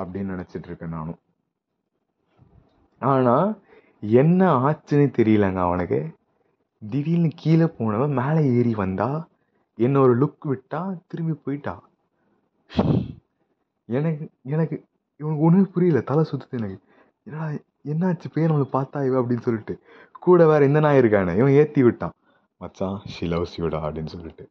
அப்படின்னு 0.00 0.34
நினச்சிட்டு 0.34 0.68
இருக்கேன் 0.70 0.94
நானும். 0.96 1.18
ஆனால் 3.00 3.48
என்ன 4.22 4.40
ஆச்சுன்னு 4.66 5.08
தெரியலங்க 5.18 5.60
அவனுக்கு. 5.68 6.00
திடீர்னு 6.82 7.30
கீழே 7.42 7.66
போனவன் 7.78 8.18
மேலே 8.20 8.42
ஏறி 8.58 8.72
வந்தா 8.82 9.10
என்ன 9.78 10.00
ஒரு 10.04 10.14
லுக் 10.20 10.44
விட்டா 10.50 10.80
திரும்பி 11.10 11.34
போயிட்டா. 11.44 11.74
எனக்கு 13.88 14.24
எனக்கு 14.54 14.76
இவனுக்கு 15.20 15.44
ஒன்றுமே 15.46 15.66
புரியல 15.74 16.00
தலை 16.10 16.22
சுற்றுது 16.30 16.58
எனக்கு. 16.60 16.78
என்னடா 17.26 17.46
என்னாச்சு? 17.92 18.28
பேர் 18.34 18.50
நம்மளை 18.50 18.68
பார்த்தா 18.72 19.06
இவ 19.06 19.20
அப்படின்னு 19.20 19.46
சொல்லிட்டு. 19.48 19.74
கூட 20.20 20.46
வேற 20.46 20.64
இந்த 20.64 20.80
நாய் 20.80 20.98
இருக்கானே 20.98 21.36
இவன் 21.36 21.56
ஏற்றி 21.60 21.82
விட்டான். 21.82 22.12
மச்சான் 22.58 23.00
ஷி 23.06 23.26
லவ்ஸ் 23.26 23.56
யூடா 23.56 23.80
அப்படின்னு 23.88 24.12
சொல்லிட்டு. 24.14 24.44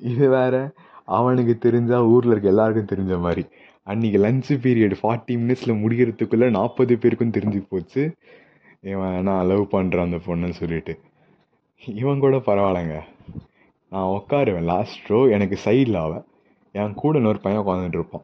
இது 0.00 0.28
வேற 0.28 0.72
அவனுக்கு 1.04 1.70
தெரிஞ்சால் 1.70 2.06
ஊரில் 2.06 2.30
இருக்க 2.30 2.48
எல்லாருக்கும் 2.48 2.90
தெரிஞ்ச 2.92 3.20
மாதிரி. 3.20 3.42
அன்றைக்கி 3.86 4.18
லஞ்சு 4.24 4.54
பீரியட் 4.64 4.96
ஃபார்ட்டி 5.02 5.34
மினிட்ஸில் 5.42 5.80
முடிகிறதுக்குள்ளே 5.82 6.50
நாற்பது 6.50 6.98
பேருக்கும் 6.98 7.30
தெரிஞ்சு 7.30 7.66
போச்சு. 7.68 8.16
இவன் 8.80 9.22
நான் 9.22 9.46
லவ் 9.46 9.66
பண்ணுறான் 9.70 10.08
அந்த 10.08 10.18
பொண்ணுன்னு 10.26 10.50
சொல்லிட்டு. 10.50 11.00
இவன் 11.86 12.18
கூட 12.18 12.36
பரவாயில்லைங்க. 12.36 13.00
நான் 13.90 14.08
உட்காருவேன். 14.08 14.62
லாஸ்ட் 14.62 15.06
ரோ 15.06 15.28
எனக்கு 15.28 15.58
சைடில் 15.64 15.96
அவன் 15.96 16.24
என் 16.72 16.94
கூட 16.94 17.18
இன்னொரு 17.18 17.40
பையன் 17.40 17.62
உட்காந்துட்டு 17.62 17.98
இருப்பான். 17.98 18.22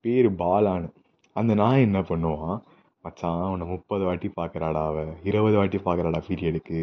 பேர் 0.00 0.30
பாலான்னு. 0.30 0.90
அந்த 1.32 1.54
நாய் 1.54 1.80
என்ன 1.80 2.00
பண்ணுவான்? 2.00 2.60
மச்சான் 3.04 3.50
உன்னை 3.52 3.66
முப்பது 3.66 4.04
வாட்டி 4.04 4.28
பார்க்குறாடா 4.36 4.82
அவ? 4.86 5.04
இருபது 5.22 5.56
வாட்டி 5.56 5.78
பார்க்குறாடா 5.78 6.20
பீரியடுக்கு 6.28 6.80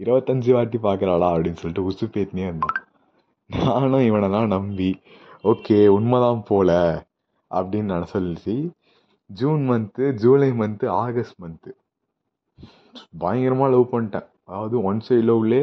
இருபத்தஞ்சி 0.00 0.52
வாட்டி 0.52 0.78
பார்க்குறாடா 0.78 1.28
அப்படின்னு 1.34 1.60
சொல்லிட்டு 1.62 1.86
உசுப்பேத்தினே 1.90 2.44
இருந்தான். 2.50 2.76
நானும் 3.50 4.06
இவனெல்லாம் 4.08 4.46
நம்பி 4.46 4.90
ஓகே 5.44 5.86
உண்மைதான் 5.86 6.42
போல 6.44 6.70
அப்படின்னு 7.50 7.92
நான் 7.92 8.06
சொல்லி 8.06 8.56
June 9.26 9.62
month 9.70 10.04
July 10.14 10.50
month 10.50 10.86
August 10.88 11.40
month 11.42 11.70
பயங்கரமாக 13.18 13.72
லவ் 13.72 13.92
பண்ணிட்டேன். 13.92 14.28
அதாவது 14.44 14.82
ஒன் 14.82 15.00
சைடு 15.08 15.26
லவ்லே 15.30 15.62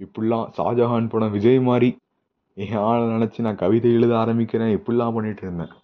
இப்படிலாம் 0.00 0.46
ஷாஜஹான் 0.56 1.08
படம் 1.08 1.30
விஜய் 1.30 1.60
மாதிரி 1.60 1.90
என் 2.54 2.76
ஆளை 2.76 3.02
நினச்சி 3.06 3.38
நான் 3.38 3.56
கவிதை 3.56 3.90
எழுத 3.92 4.14
ஆரம்பிக்கிறேன் 4.14 4.76
இப்படிலாம் 4.76 5.16
பண்ணிகிட்டு 5.16 5.42
இருந்தேன். 5.42 5.74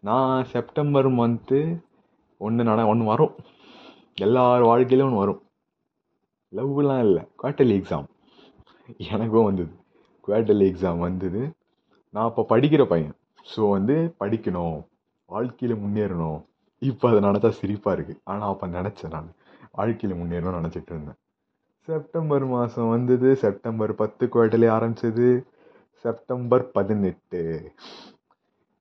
நான் 0.00 0.44
செப்டம்பர் 0.44 1.08
மந்த்து 1.10 1.60
ஒன்று 2.40 2.62
நட 2.68 2.80
ஒன்று 2.92 3.04
வரும். 3.12 3.34
எல்லார் 4.26 4.64
வாழ்க்கையிலும் 4.70 5.06
ஒன்று 5.08 5.22
வரும். 5.22 5.40
லவ்லாம் 6.52 7.04
இல்லை. 7.06 7.22
குவார்டர்லி 7.40 7.76
எக்ஸாம் 7.80 8.08
எனக்கும் 9.12 9.48
வந்தது. 9.48 9.72
குவார்டர்லி 10.28 10.66
எக்ஸாம் 10.70 11.00
வந்தது. 11.06 11.42
நான் 12.14 12.28
அப்போ 12.30 12.42
படிக்கிற 12.52 12.82
பையன். 12.92 13.14
ஸோ 13.52 13.60
வந்து 13.76 13.96
படிக்கணும். 14.22 14.78
வாழ்க்கையில் 15.30 15.82
முன்னேறணும். 15.84 16.40
இப்போ 16.82 17.04
அதை 17.10 17.20
நினச்சா 17.28 17.50
சிரிப்பாக 17.60 17.96
இருக்குது 17.96 18.20
ஆனால் 18.30 18.50
அப்போ 18.52 18.66
நினச்சேன் 18.78 19.14
நான். 19.16 19.30
வாழ்க்கையில் 19.78 20.18
முன்னேறணும்னு 20.20 20.58
நினச்சிட்டு 20.60 20.92
இருந்தேன். 20.94 21.18
செப்டம்பர் 21.88 22.44
மாதம் 22.54 22.92
வந்தது. 22.94 23.28
செப்டம்பர் 23.44 23.92
பத்து 24.02 24.24
குவார்டர்லி 24.34 24.68
ஆரம்பித்தது 24.76 25.28
செப்டம்பர் 26.04 26.64
பதினெட்டு. 26.76 27.42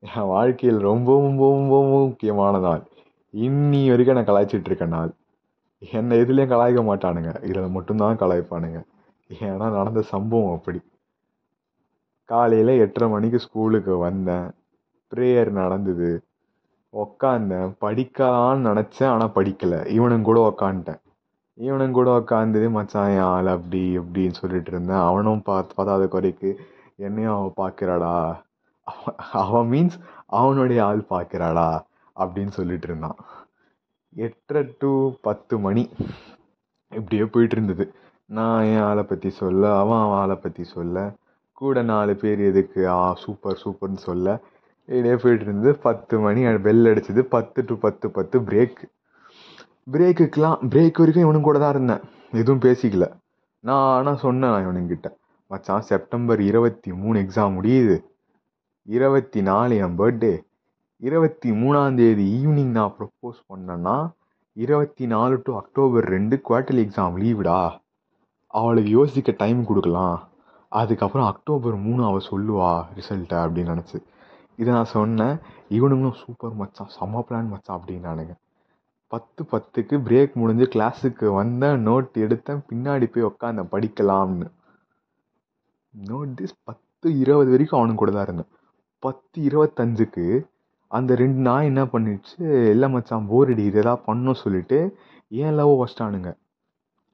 என் 0.03 0.31
வாழ்க்கையில் 0.36 0.79
ரொம்ப 0.89 1.10
ரொம்ப 1.19 1.43
ரொம்ப 1.51 1.75
முக்கியமான 2.07 2.60
நாள் 2.60 2.83
இன்னி 3.33 3.89
வரைக்கும் 3.89 4.15
நான் 4.15 4.25
கலாய்ச்சிட்டு 4.25 4.65
இருக்க 4.65 4.85
நாள். 4.85 5.11
என்னை 5.91 6.19
எதுலேயும் 6.19 6.51
கலாய்க்க 6.53 6.81
மாட்டானுங்க. 6.89 7.43
இதில் 7.43 7.69
மட்டும்தான் 7.69 8.17
கலாய்ப்பானுங்க. 8.17 8.85
ஏன்னா 9.29 9.69
நடந்த 9.71 10.01
சம்பவம் 10.01 10.55
அப்படி. 10.55 10.81
காலையில் 12.25 12.79
எட்டரை 12.79 13.09
மணிக்கு 13.09 13.39
ஸ்கூலுக்கு 13.39 13.97
வந்தேன். 13.97 14.47
ப்ரேயர் 15.15 15.49
நடந்தது. 15.49 16.23
உக்காந்தேன். 16.93 17.73
படிக்கலான்னு 17.81 18.67
நினச்சேன் 18.69 19.07
ஆனால் 19.07 19.35
படிக்கலை. 19.35 19.79
இவனுங்க 19.97 20.21
கூட 20.21 20.53
உக்காந்துட்டேன். 20.53 21.01
இவனுங்க 21.57 21.91
கூட 21.91 22.11
உக்காந்து 22.19 22.69
மச்சான் 22.69 23.09
என் 23.09 23.19
ஆள் 23.19 23.47
அப்படி 23.47 23.97
இப்படின்னு 23.97 24.31
சொல்லிட்டு 24.31 24.71
இருந்தேன். 24.71 24.97
அவனும் 24.97 25.41
பார்த்து 25.41 25.75
பார்த்தாத 25.75 26.07
குறைக்கு 26.07 26.59
என்னையும் 26.95 27.33
அவன் 27.33 27.57
பார்க்குறாடா 27.57 28.35
அவன் 28.81 29.15
அவன் 29.31 29.69
மீன்ஸ் 29.69 29.99
அவனுடைய 30.25 30.85
ஆள் 30.85 31.05
பார்க்குறாடா 31.09 31.83
அப்படின்னு 32.20 32.50
சொல்லிட்டு 32.50 32.88
இருந்தான். 32.88 33.15
எட்டரை 34.15 34.75
டு 34.79 35.12
பத்து 35.22 35.60
மணி 35.60 35.89
இப்படியே 36.89 37.25
போயிட்டு 37.25 37.55
இருந்தது. 37.55 37.93
நான் 38.25 38.63
என் 38.63 38.79
ஆளை 38.79 39.03
பற்றி 39.03 39.29
சொல்ல? 39.29 39.77
அவன் 39.79 40.00
அவன் 40.00 40.17
ஆளை 40.17 40.36
பற்றி 40.36 40.63
சொல்ல. 40.63 41.13
கூட 41.53 41.82
நாலு 41.82 42.15
பேர் 42.15 42.39
எதுக்கு? 42.39 42.89
ஆ 42.89 43.13
சூப்பர் 43.13 43.62
சூப்பர்னு 43.63 43.98
சொல்ல. 43.98 44.39
இப்படியே 44.86 45.15
போயிட்டு 45.15 45.43
இருந்தது. 45.43 45.75
பத்து 45.75 46.20
மணி 46.20 46.58
பெல் 46.58 46.86
அடிச்சது. 46.86 47.20
பத்து 47.20 47.63
டு 47.65 47.75
பத்து 47.75 48.12
பத்து 48.12 48.39
பிரேக் 48.39 48.82
பிரேக்குக்கெலாம் 49.91 50.60
பிரேக் 50.70 50.98
வரைக்கும் 50.98 51.24
இவனும் 51.24 51.41
கூட 51.41 51.60
தான் 51.60 51.74
இருந்தேன். 51.74 52.01
எதுவும் 52.32 52.60
பேசிக்கல. 52.60 53.12
நான் 53.60 53.98
ஆனால் 53.98 54.17
சொன்னேன் 54.17 54.50
நான் 54.50 54.65
இவனுங்கிட்ட. 54.65 55.05
மச்சான் 55.48 55.82
செப்டம்பர் 55.82 56.41
இருபத்தி 56.41 56.93
மூணு 56.93 57.20
எக்ஸாம் 57.20 57.55
முடியுது. 57.58 57.98
இருபத்தி 58.84 59.41
நாலு 59.41 59.75
என் 59.75 59.98
பர்த்டே 59.98 60.34
இருபத்தி 61.07 61.50
மூணாந்தேதி 61.51 62.25
ஈவினிங் 62.39 62.74
நான் 62.75 62.93
ப்ரப்போஸ் 62.98 63.39
பண்ணேன்னா 63.50 63.95
இருபத்தி 64.57 65.05
நாலு 65.05 65.36
டு 65.45 65.51
அக்டோபர் 65.57 66.05
ரெண்டு 66.13 66.36
குவார்டர்லி 66.48 66.81
எக்ஸாம் 66.86 67.15
லீவுடா 67.22 67.57
அவளுக்கு 68.53 68.89
யோசிக்க 68.89 69.33
டைம் 69.41 69.65
கொடுக்கலாம். 69.65 70.17
அதுக்கப்புறம் 70.72 71.27
அக்டோபர் 71.31 71.75
மூணு 71.88 72.01
அவள் 72.10 72.27
சொல்லுவா 72.29 72.69
ரிசல்ட்டை 72.98 73.39
அப்படின்னு 73.45 73.74
நினச்சி. 73.74 74.00
இதை 74.55 74.69
நான் 74.74 74.93
சொன்னேன். 74.93 75.36
இவனுங்களும் 75.77 76.17
சூப்பர் 76.22 76.55
மச்சான் 76.62 76.93
செம்ம 76.98 77.24
பிளான் 77.27 77.51
மச்சான் 77.53 77.77
அப்படின்னானுங்க 77.79 78.36
பத்து 79.12 79.43
பத்துக்கு 79.51 79.95
பிரேக் 80.07 80.39
முடிஞ்சு 80.41 80.67
கிளாஸுக்கு 80.75 81.25
வந்தேன் 81.39 81.83
நோட் 81.88 82.24
எடுத்தேன் 82.25 82.63
பின்னாடி 82.69 83.05
போய் 83.13 83.29
உட்காந்தேன் 83.31 83.72
படிக்கலாம்னு. 83.75 84.48
நோட் 85.93 86.33
திஸ் 86.39 86.57
பத்து 86.63 87.07
இருபது 87.19 87.51
வரைக்கும் 87.51 87.79
அவனுங்க 87.79 88.01
கூட 88.01 88.12
தான் 88.12 88.27
இருந்தேன். 88.29 88.51
பத்து 89.03 89.38
இருபத்தஞ்சுக்கு 89.50 90.25
அந்த 90.97 91.15
ரெண்டு 91.21 91.39
நாய் 91.47 91.69
என்ன 91.71 91.83
பண்ணிடுச்சு 91.93 92.41
இல்லை 92.73 92.88
மச்சான் 92.95 93.27
போர் 93.31 93.51
அடி 93.53 93.63
இது 93.69 93.79
எதாவது 93.83 94.05
பண்ணணும் 94.07 94.41
சொல்லிட்டு 94.43 94.79
ஏன் 95.31 95.55
லவ் 95.59 95.73
வச்சிட்டானுங்க 95.81 96.31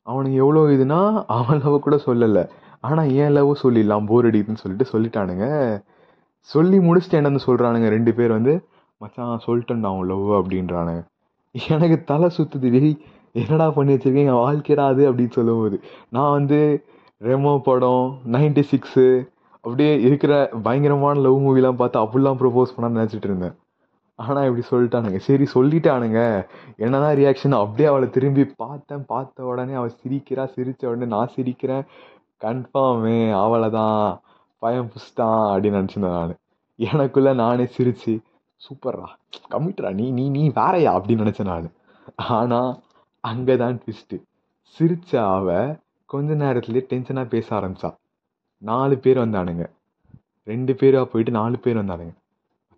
அவனுங்க 0.07 0.37
எவ்வளோ 0.43 0.61
இதுனா 0.75 0.99
அவன் 1.35 1.61
லவ் 1.63 1.75
கூட 1.85 1.95
சொல்லலை. 2.05 2.43
ஆனால் 2.87 3.09
ஏன் 3.21 3.33
லவ் 3.37 3.49
சொல்லிடலாம் 3.63 4.07
போர் 4.09 4.27
அடிக்குதுன்னு 4.29 4.63
சொல்லிட்டு 4.63 4.85
சொல்லிட்டானுங்க. 4.93 5.45
சொல்லி 6.49 6.77
முடிச்சுட்டு 6.87 7.19
என்ன 7.19 7.41
சொல்கிறானுங்க 7.45 7.87
ரெண்டு 7.95 8.11
பேர் 8.17 8.31
வந்து 8.37 8.53
மச்சான் 9.01 9.43
சொல்லிட்டேன்டா 9.47 9.89
அவன் 9.93 10.09
லவ் 10.11 10.29
அப்படின்றானுங்க. 10.39 11.01
எனக்கு 11.75 11.97
தலை 12.11 12.27
சுற்றுது 12.37 12.69
டேய் 12.75 12.93
என்னடா 13.41 13.65
பண்ணி 13.77 13.91
வச்சிருக்கேன் 13.95 14.29
என் 14.31 14.43
வாழ்க்கைடா 14.45 14.85
அது 14.91 15.01
அப்படின்னு 15.09 15.37
சொல்லும்போது 15.39 15.77
நான் 16.15 16.35
வந்து 16.37 16.59
ரெமோ 17.21 17.53
படம் 17.67 18.05
நைன்டி 18.35 18.63
சிக்ஸு 18.71 19.07
அப்படியே 19.63 19.93
இருக்கிற 20.07 20.33
பயங்கரமான 20.65 21.21
லவ் 21.25 21.39
மூவிலாம் 21.45 21.79
பார்த்து 21.81 21.97
அப்படிலாம் 22.03 22.39
ப்ரொபோஸ் 22.41 22.73
பண்ணான்னு 22.75 22.99
நினச்சிட்டு 22.99 23.29
இருந்தேன். 23.29 23.55
ஆனால் 24.19 24.47
இப்படி 24.49 24.63
சொல்லிட்டானுங்க. 24.71 25.19
சரி 25.27 25.45
சொல்லிட்டானுங்க. 25.53 26.21
என்னதான் 26.77 27.17
ரியாக்ஷன் 27.17 27.59
அப்படியே 27.59 27.87
அவளை 27.89 28.07
திரும்பி 28.09 28.43
பார்த்தேன். 28.63 29.05
பார்த்த 29.05 29.45
உடனே 29.51 29.73
அவள் 29.73 29.99
சிரிக்கிறா. 30.01 30.43
சிரித்த 30.55 30.89
உடனே 30.89 31.07
நான் 31.15 31.33
சிரிக்கிறேன். 31.35 31.85
கன்ஃபார்மு 32.45 33.15
அவளை 33.43 33.69
தான் 33.69 34.01
பயம் 34.61 34.91
புஷ்டான் 34.93 35.45
அப்படின்னு 35.51 35.79
நினச்சிருந்தேன் 35.79 36.17
நான். 36.19 36.35
எனக்குள்ளே 36.79 37.31
நானே 37.35 37.65
சிரித்து 37.75 38.13
சூப்பர்ரா 38.61 39.07
கம்மிட்டுரா 39.53 39.89
நீ 39.93 40.05
நீ 40.11 40.23
நீ 40.29 40.43
வேறையா? 40.49 40.91
அப்படின்னு 40.97 41.25
நினச்சேன் 41.25 41.51
நான். 41.53 41.67
ஆனால் 42.37 42.71
அங்கே 43.23 43.55
தான் 43.63 43.79
ட்விஸ்ட்டு 43.81 44.17
சிரிச்ச 44.75 45.11
அவள் 45.35 45.69
கொஞ்ச 46.09 46.33
நேரத்துலேயே 46.43 46.83
டென்ஷனாக 46.91 47.33
பேச 47.33 47.47
ஆரம்பிச்சா. 47.59 47.89
நாலு 48.63 48.95
பேர் 48.97 49.17
வந்தானுங்க. 49.17 49.65
ரெண்டு 50.47 50.73
பேராக 50.75 51.05
போயிட்டு 51.05 51.31
நாலு 51.31 51.57
பேர் 51.57 51.81
வந்தானுங்க. 51.81 52.13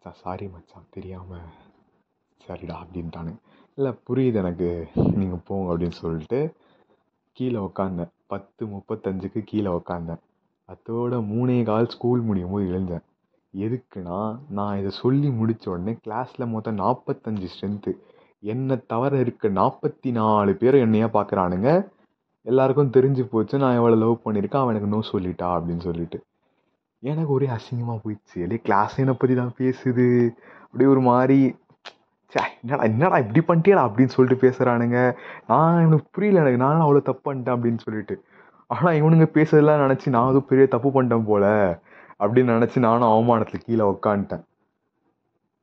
மச்சான் 0.03 0.22
சாரி 0.22 0.46
மச்சான் 0.53 0.86
தெரியாமல் 0.96 1.50
சரிடா 2.41 2.75
அப்படின்ட்டானுங்க 2.84 3.39
இல்லை 3.77 3.91
புரியுது 4.08 4.39
எனக்கு 4.41 4.70
நீங்கள் 5.20 5.43
போங்க 5.48 5.67
அப்படின்னு 5.72 5.98
சொல்லிட்டு 6.03 6.39
கீழே 7.38 7.60
உக்காந்தேன். 7.67 8.10
பத்து 8.31 8.62
முப்பத்தஞ்சுக்கு 8.72 9.41
கீழே 9.51 9.72
உக்காந்தேன். 9.79 10.22
அதோட 10.70 11.20
மூணே 11.34 11.58
கால் 11.70 11.91
ஸ்கூல் 11.93 12.24
முடியும் 12.29 12.53
போது 12.53 12.65
எழுந்தேன். 12.72 13.05
எதுக்குன்னா 13.53 14.17
நான் 14.60 14.79
இதை 14.81 14.93
சொல்லி 15.01 15.29
முடித்த 15.41 15.72
உடனே 15.74 15.93
கிளாஸில் 16.08 16.51
மொத்தம் 16.55 16.81
நாற்பத்தஞ்சு 16.84 17.51
ஸ்ட்ரென்த்து 17.53 17.93
என்னை 18.53 18.77
தவிர 18.93 19.22
இருக்க 19.25 19.53
நாற்பத்தி 19.62 20.12
நாலு 20.20 20.53
பேர் 20.63 20.84
என்னையே 20.86 21.10
பார்க்குறானுங்க 21.17 21.70
எல்லாருக்கும் 22.46 22.93
தெரிஞ்சு 22.98 23.25
போச்சு 23.36 23.63
நான் 23.65 23.79
எவ்வளோ 23.81 24.01
லவ் 24.05 24.24
பண்ணியிருக்கேன் 24.25 24.63
அவன் 24.63 24.75
எனக்கு 24.75 24.93
நோ 24.96 25.03
சொல்லிட்டா 25.13 25.50
அப்படின்னு 25.58 25.86
சொல்லிட்டு. 25.89 26.20
எனக்கு 27.03 27.31
ஒரே 27.34 27.48
அசிங்கமாக 27.48 27.98
போயிடுச்சு. 28.03 28.38
அப்படியே 28.43 28.62
கிளாஸ் 28.63 29.00
என்னை 29.00 29.13
பற்றி 29.13 29.36
தான் 29.36 29.53
பேசுது. 29.58 30.08
அப்படியே 30.65 30.89
ஒரு 30.89 31.01
மாதிரி 31.10 31.55
சே 32.34 32.41
என்னடா 32.62 32.84
என்னடா 32.89 33.17
இப்படி 33.24 33.41
பண்ணிட்டியடா? 33.48 33.84
அப்படின்னு 33.88 34.13
சொல்லிட்டு 34.15 34.43
பேசுகிறானுங்க 34.43 35.00
நான் 35.48 35.79
எனக்கு 35.86 36.05
புரியல 36.12 36.41
எனக்கு 36.43 36.62
நானும் 36.65 36.84
அவ்வளோ 36.86 37.01
தப்பு 37.01 37.24
பண்ணிட்டேன் 37.25 37.55
அப்படின்னு 37.55 37.79
சொல்லிட்டு. 37.86 38.15
ஆனால் 38.67 38.98
இவனுங்க 39.00 39.27
பேசுறதெல்லாம் 39.38 39.84
நினச்சி 39.86 40.08
நான் 40.15 40.27
அதுவும் 40.27 40.50
பெரிய 40.51 40.67
தப்பு 40.67 40.89
பண்ணிட்டேன் 40.89 41.27
போல 41.31 41.46
அப்படின்னு 42.20 42.55
நினச்சி 42.58 42.79
நானும் 42.79 43.12
அவமானத்தில் 43.13 43.65
கீழே 43.65 43.86
உக்காந்துட்டேன். 43.93 44.43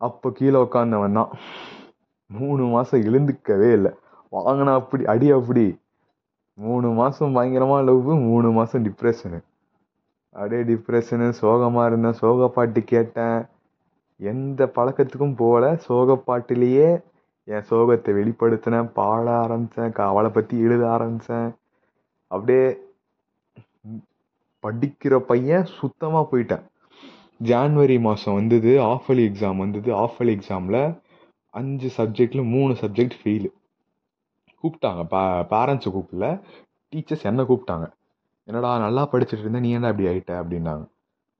அப்போ 0.00 0.30
கீழே 0.30 0.58
உக்காந்தவன் 0.64 1.18
தான். 1.20 1.30
மூணு 2.30 2.64
மாதம் 2.74 3.04
எழுந்துக்கவே 3.08 3.70
இல்லை. 3.78 3.92
வாங்கினா 4.32 4.72
அப்படி 4.80 5.04
அடி 5.14 5.28
அப்படி. 5.32 5.66
மூணு 6.58 6.88
மாதம் 7.00 7.36
பயங்கரமாக 7.36 7.86
லவ் 7.88 8.10
மூணு 8.30 8.48
மாதம் 8.50 8.84
டிப்ரெஷனு 8.86 9.40
அப்படியே 10.38 10.62
டிப்ரெஷனு 10.70 11.28
சோகமாக 11.42 11.88
இருந்தேன் 11.90 12.18
சோக 12.20 12.48
பாட்டு 12.56 12.80
கேட்டேன். 12.92 13.38
எந்த 14.20 14.60
பழக்கத்துக்கும் 14.76 15.38
போகல. 15.42 15.64
சோக 15.86 16.16
பாட்டுலேயே 16.28 16.88
என் 17.48 17.66
சோகத்தை 17.70 18.12
வெளிப்படுத்தினேன் 18.18 18.88
பாட 18.98 19.26
ஆரம்பித்தேன் 19.44 19.94
அவளை 20.10 20.30
பற்றி 20.30 20.54
எழுத 20.66 20.84
ஆரம்பித்தேன் 20.94 21.48
அப்படியே 22.30 22.64
படிக்கிற 24.64 25.14
பையன் 25.30 25.68
சுத்தமாக 25.80 26.24
போயிட்டேன். 26.30 26.64
ஜான்வரி 27.50 27.96
மாதம் 28.06 28.38
வந்தது 28.38 28.70
ஆஃபலி 28.92 29.22
எக்ஸாம் 29.28 29.62
வந்தது. 29.64 29.90
ஆஃபலி 30.04 30.32
எக்ஸாமில் 30.36 30.80
அஞ்சு 31.54 31.88
சப்ஜெக்டில் 31.98 32.50
மூணு 32.54 32.72
சப்ஜெக்ட் 32.82 33.16
ஃபெயிலு 33.20 33.50
கூப்பிட்டாங்க 34.64 35.02
பே 35.12 35.20
பேரண்ட்ஸை 35.52 35.90
கூப்பிடல. 35.96 36.28
டீச்சர்ஸ் 36.92 37.26
என்னை 37.30 37.44
கூப்பிட்டாங்க. 37.50 37.86
என்னடா 38.48 38.70
நல்லா 38.86 39.02
படிச்சுட்டு 39.12 39.44
இருந்தேன் 39.44 39.64
நீ 39.66 39.70
என்ன 39.78 39.90
இப்படி 39.92 40.08
ஆகிட்ட 40.10 40.32
அப்படின்னாங்க. 40.42 40.84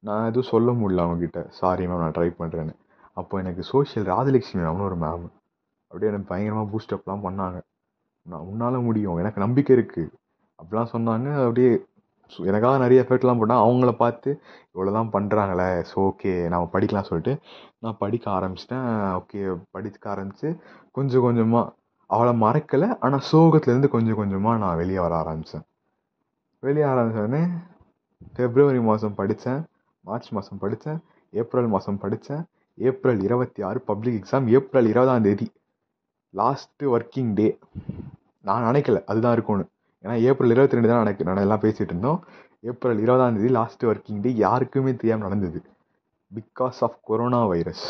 நான் 0.07 0.27
எதுவும் 0.31 0.51
சொல்ல 0.53 0.71
முடியல 0.81 1.05
அவங்கக்கிட்ட 1.07 1.41
சாரி 1.59 1.85
மேம் 1.91 2.03
நான் 2.05 2.17
ட்ரை 2.17 2.29
பண்ணுறேன்னு 2.41 2.75
அப்போ 3.21 3.35
எனக்கு 3.43 3.63
சோஷியல் 3.73 4.07
ராஜலட்சுமி 4.13 4.63
மேம்னு 4.65 4.89
ஒரு 4.89 4.97
மேம் 5.05 5.25
அப்படியே 5.91 6.11
எனக்கு 6.13 6.29
பயங்கரமாக 6.33 6.69
பூஸ்டப்லாம் 6.73 7.25
பண்ணாங்க. 7.27 7.59
நான் 8.27 8.47
உன்னால் 8.51 8.85
முடியும். 8.89 9.21
எனக்கு 9.23 9.41
நம்பிக்கை 9.45 9.73
இருக்குது 9.77 10.13
அப்படிலாம் 10.59 10.93
சொன்னாங்க. 10.95 11.29
அப்படியே 11.47 11.71
எனக்காக 12.51 12.79
நிறைய 12.85 13.03
எஃபெக்ட்லாம் 13.05 13.41
போட்டால் 13.41 13.63
அவங்கள 13.67 13.91
பார்த்து 14.03 14.31
இவ்வளோதான் 14.75 15.13
பண்ணுறாங்களே 15.15 15.69
ஸோ 15.91 15.97
ஓகே 16.09 16.33
நம்ம 16.53 16.65
படிக்கலாம் 16.75 17.09
சொல்லிட்டு 17.11 17.35
நான் 17.85 17.99
படிக்க 18.03 18.27
ஆரம்பிச்சிட்டேன். 18.39 18.89
ஓகே 19.21 19.41
படிக்க 19.77 20.11
ஆரம்பித்து 20.15 20.49
கொஞ்சம் 20.99 21.25
கொஞ்சமாக 21.27 21.65
அவளை 22.11 22.35
மறக்கலை. 22.45 22.91
ஆனால் 23.07 23.25
சோகத்துலேருந்து 23.31 23.95
கொஞ்சம் 23.97 24.21
கொஞ்சமாக 24.21 24.63
நான் 24.65 24.81
வெளியே 24.83 25.01
வர 25.07 25.15
ஆரம்பித்தேன் 25.23 25.67
வெளியே 26.63 26.85
ஆரம்பித்தோடனே 26.85 27.41
ஃபெப்ரவரி 28.37 28.81
மாதம் 28.83 29.15
படித்தேன் 29.15 29.61
மார்ச் 30.05 30.31
மாதம் 30.37 30.61
படித்தேன் 30.63 30.99
ஏப்ரல் 31.33 31.69
மாதம் 31.75 32.01
படித்தேன் 32.05 32.43
ஏப்ரல் 32.89 33.21
இருபத்தி 33.27 33.61
ஆறு 33.69 33.79
பப்ளிக் 33.81 34.17
எக்ஸாம் 34.21 34.47
ஏப்ரல் 34.57 34.89
இருபதாம் 34.93 35.23
தேதி. 35.23 35.47
லாஸ்ட்டு 36.35 36.89
ஒர்க்கிங் 36.95 37.31
டே 37.35 37.59
நான் 38.49 38.67
நினைக்கல 38.69 39.03
அதுதான் 39.05 39.35
இருக்கும்னு. 39.37 39.67
ஏன்னா 40.05 40.17
ஏப்ரல் 40.29 40.55
இருபத்தி 40.55 40.77
ரெண்டு 40.77 40.91
தான் 40.91 41.03
நினைக்க 41.05 41.29
நான் 41.29 41.45
எல்லாம் 41.47 41.63
பேசிகிட்டு 41.67 41.93
இருந்தோம். 41.95 42.21
ஏப்ரல் 42.61 43.03
இருபதாம் 43.05 43.37
தேதி 43.37 43.49
லாஸ்ட் 43.59 43.85
ஒர்க்கிங் 43.85 44.21
டே 44.21 44.33
யாருக்குமே 44.35 44.95
தெரியாமல் 44.95 45.27
நடந்தது. 45.27 45.61
Because 46.31 46.81
of 46.87 46.99
corona 47.03 47.47
virus 47.47 47.87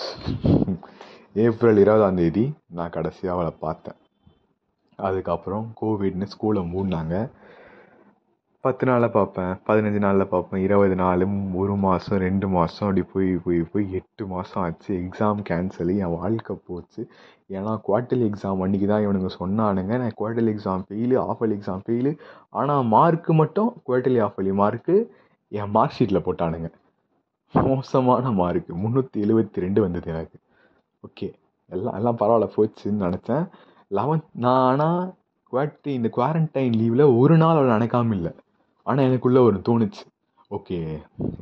April 1.47 1.81
இருபதாம் 1.85 2.17
தேதி 2.17 2.45
நான் 2.79 2.95
கடைசியாக 2.97 3.37
அவளை 3.37 3.53
பார்த்தேன். 3.61 3.99
அதுக்கப்புறம் 4.97 5.67
கோவிட்னு 5.81 6.27
ஸ்கூலை 6.35 6.63
மூடினாங்க. 6.75 7.17
பத்து 8.65 8.85
நாளில் 8.89 9.15
பார்ப்பேன் 9.17 9.53
பதினஞ்சு 9.67 9.99
நாளில் 10.05 10.31
பார்ப்பேன் 10.31 10.63
இருபது 10.65 10.95
நாள் 11.01 11.21
ஒரு 11.61 11.75
மாதம் 11.83 12.21
ரெண்டு 12.25 12.47
மாதம் 12.55 12.87
அப்படி 12.87 13.03
போய் 13.13 13.29
போய் 13.45 13.61
போய் 13.73 13.85
எட்டு 13.99 14.25
மாதம் 14.33 14.63
ஆச்சு. 14.63 14.89
எக்ஸாம் 15.03 15.41
கேன்சலு 15.49 15.93
என் 16.05 16.15
வாழ்க்கை 16.21 16.55
போச்சு. 16.69 17.03
ஏன்னா 17.57 17.73
குவார்ட்டர்லி 17.87 18.25
எக்ஸாம் 18.31 18.63
அன்றைக்கி 18.65 18.87
தான் 18.93 19.05
இவனுங்க 19.05 19.31
சொன்னானுங்க. 19.37 19.93
நான் 20.03 20.17
குவார்ட்டர்லி 20.21 20.53
எக்ஸாம் 20.55 20.83
ஃபெயிலு 20.89 21.17
ஆஃபலி 21.27 21.55
எக்ஸாம் 21.59 21.85
ஃபெயிலு 21.85 22.13
ஆனால் 22.61 22.83
மார்க்கு 22.95 23.35
மட்டும் 23.43 23.71
குவார்ட்டர்லி 23.87 24.23
ஆஃபலி 24.27 24.55
மார்க்கு 24.63 24.97
என் 25.53 25.73
மார்க் 25.77 25.97
ஷீட்டில் 25.99 26.25
போட்டானுங்க. 26.27 26.71
மோசமான 27.55 28.33
மார்க்கு 28.41 28.75
முந்நூற்றி 28.83 29.25
எழுபத்தி 29.27 29.65
ரெண்டு 29.67 29.83
வந்தது 29.87 30.13
எனக்கு. 30.15 30.37
ஓகே 31.05 31.31
எல்லாம் 31.71 31.97
எல்லாம் 32.01 32.21
பரவாயில்ல 32.23 32.51
போச்சுன்னு 32.57 33.07
நினச்சேன். 33.07 33.47
லெவன்த் 33.99 34.29
நான் 34.47 34.67
ஆனால் 34.73 35.01
குவாட்டி 35.53 35.91
இந்த 35.99 36.09
குவாரண்டைன் 36.19 36.77
லீவில் 36.81 37.07
ஒரு 37.21 37.35
நாள் 37.45 37.59
அவளை 37.59 37.73
நினைக்காம 37.77 38.15
இல்லை. 38.19 38.35
ஆனால் 38.89 39.07
எனக்குள்ளே 39.09 39.41
ஒரு 39.49 39.59
தோணுச்சு. 39.69 40.03
ஓகே 40.57 40.79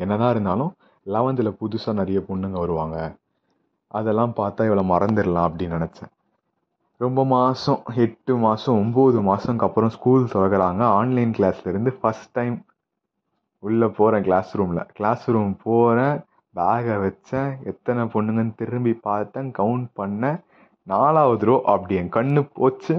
என்னதான் 0.02 0.32
இருந்தாலும் 0.34 0.72
லெவன்த்தில் 1.14 1.58
புதுசாக 1.60 1.98
நிறைய 2.00 2.18
பொண்ணுங்க 2.28 2.58
வருவாங்க. 2.62 2.98
அதெல்லாம் 3.98 4.32
பார்த்தா 4.38 4.66
இவளை 4.68 4.84
மறந்துடலாம் 4.92 5.48
அப்படின்னு 5.48 5.76
நினச்சேன். 5.78 6.12
ரொம்ப 7.04 7.20
மாதம் 7.32 7.82
எட்டு 8.04 8.32
மாதம் 8.44 8.78
ஒம்பது 8.82 9.20
மாதம்க்கு 9.28 9.66
அப்புறம் 9.68 9.92
ஸ்கூல் 9.96 10.30
திறக்கிறாங்க. 10.34 10.82
ஆன்லைன் 10.98 11.34
கிளாஸ்லேருந்து 11.38 11.92
ஃபஸ்ட் 12.00 12.32
டைம் 12.38 12.56
உள்ளே 13.66 13.88
போகிறேன் 13.98 14.26
கிளாஸ் 14.28 14.50
ரூமில் 14.58 14.88
கிளாஸ் 14.98 15.24
ரூம் 15.34 15.52
போகிறேன் 15.66 16.16
பேகை 16.54 16.94
வச்சேன் 17.04 17.50
எத்தனை 17.70 18.02
பொண்ணுங்கன்னு 18.14 18.54
திரும்பி 18.60 18.94
பார்த்தேன் 19.08 19.50
கவுண்ட் 19.58 19.88
பண்ணேன். 20.00 20.38
நாலாவது 20.92 21.46
ரோ 21.48 21.56
அப்படி 21.74 21.94
என் 22.00 22.14
கண்ணு 22.16 22.42
போச்சு. 22.58 22.96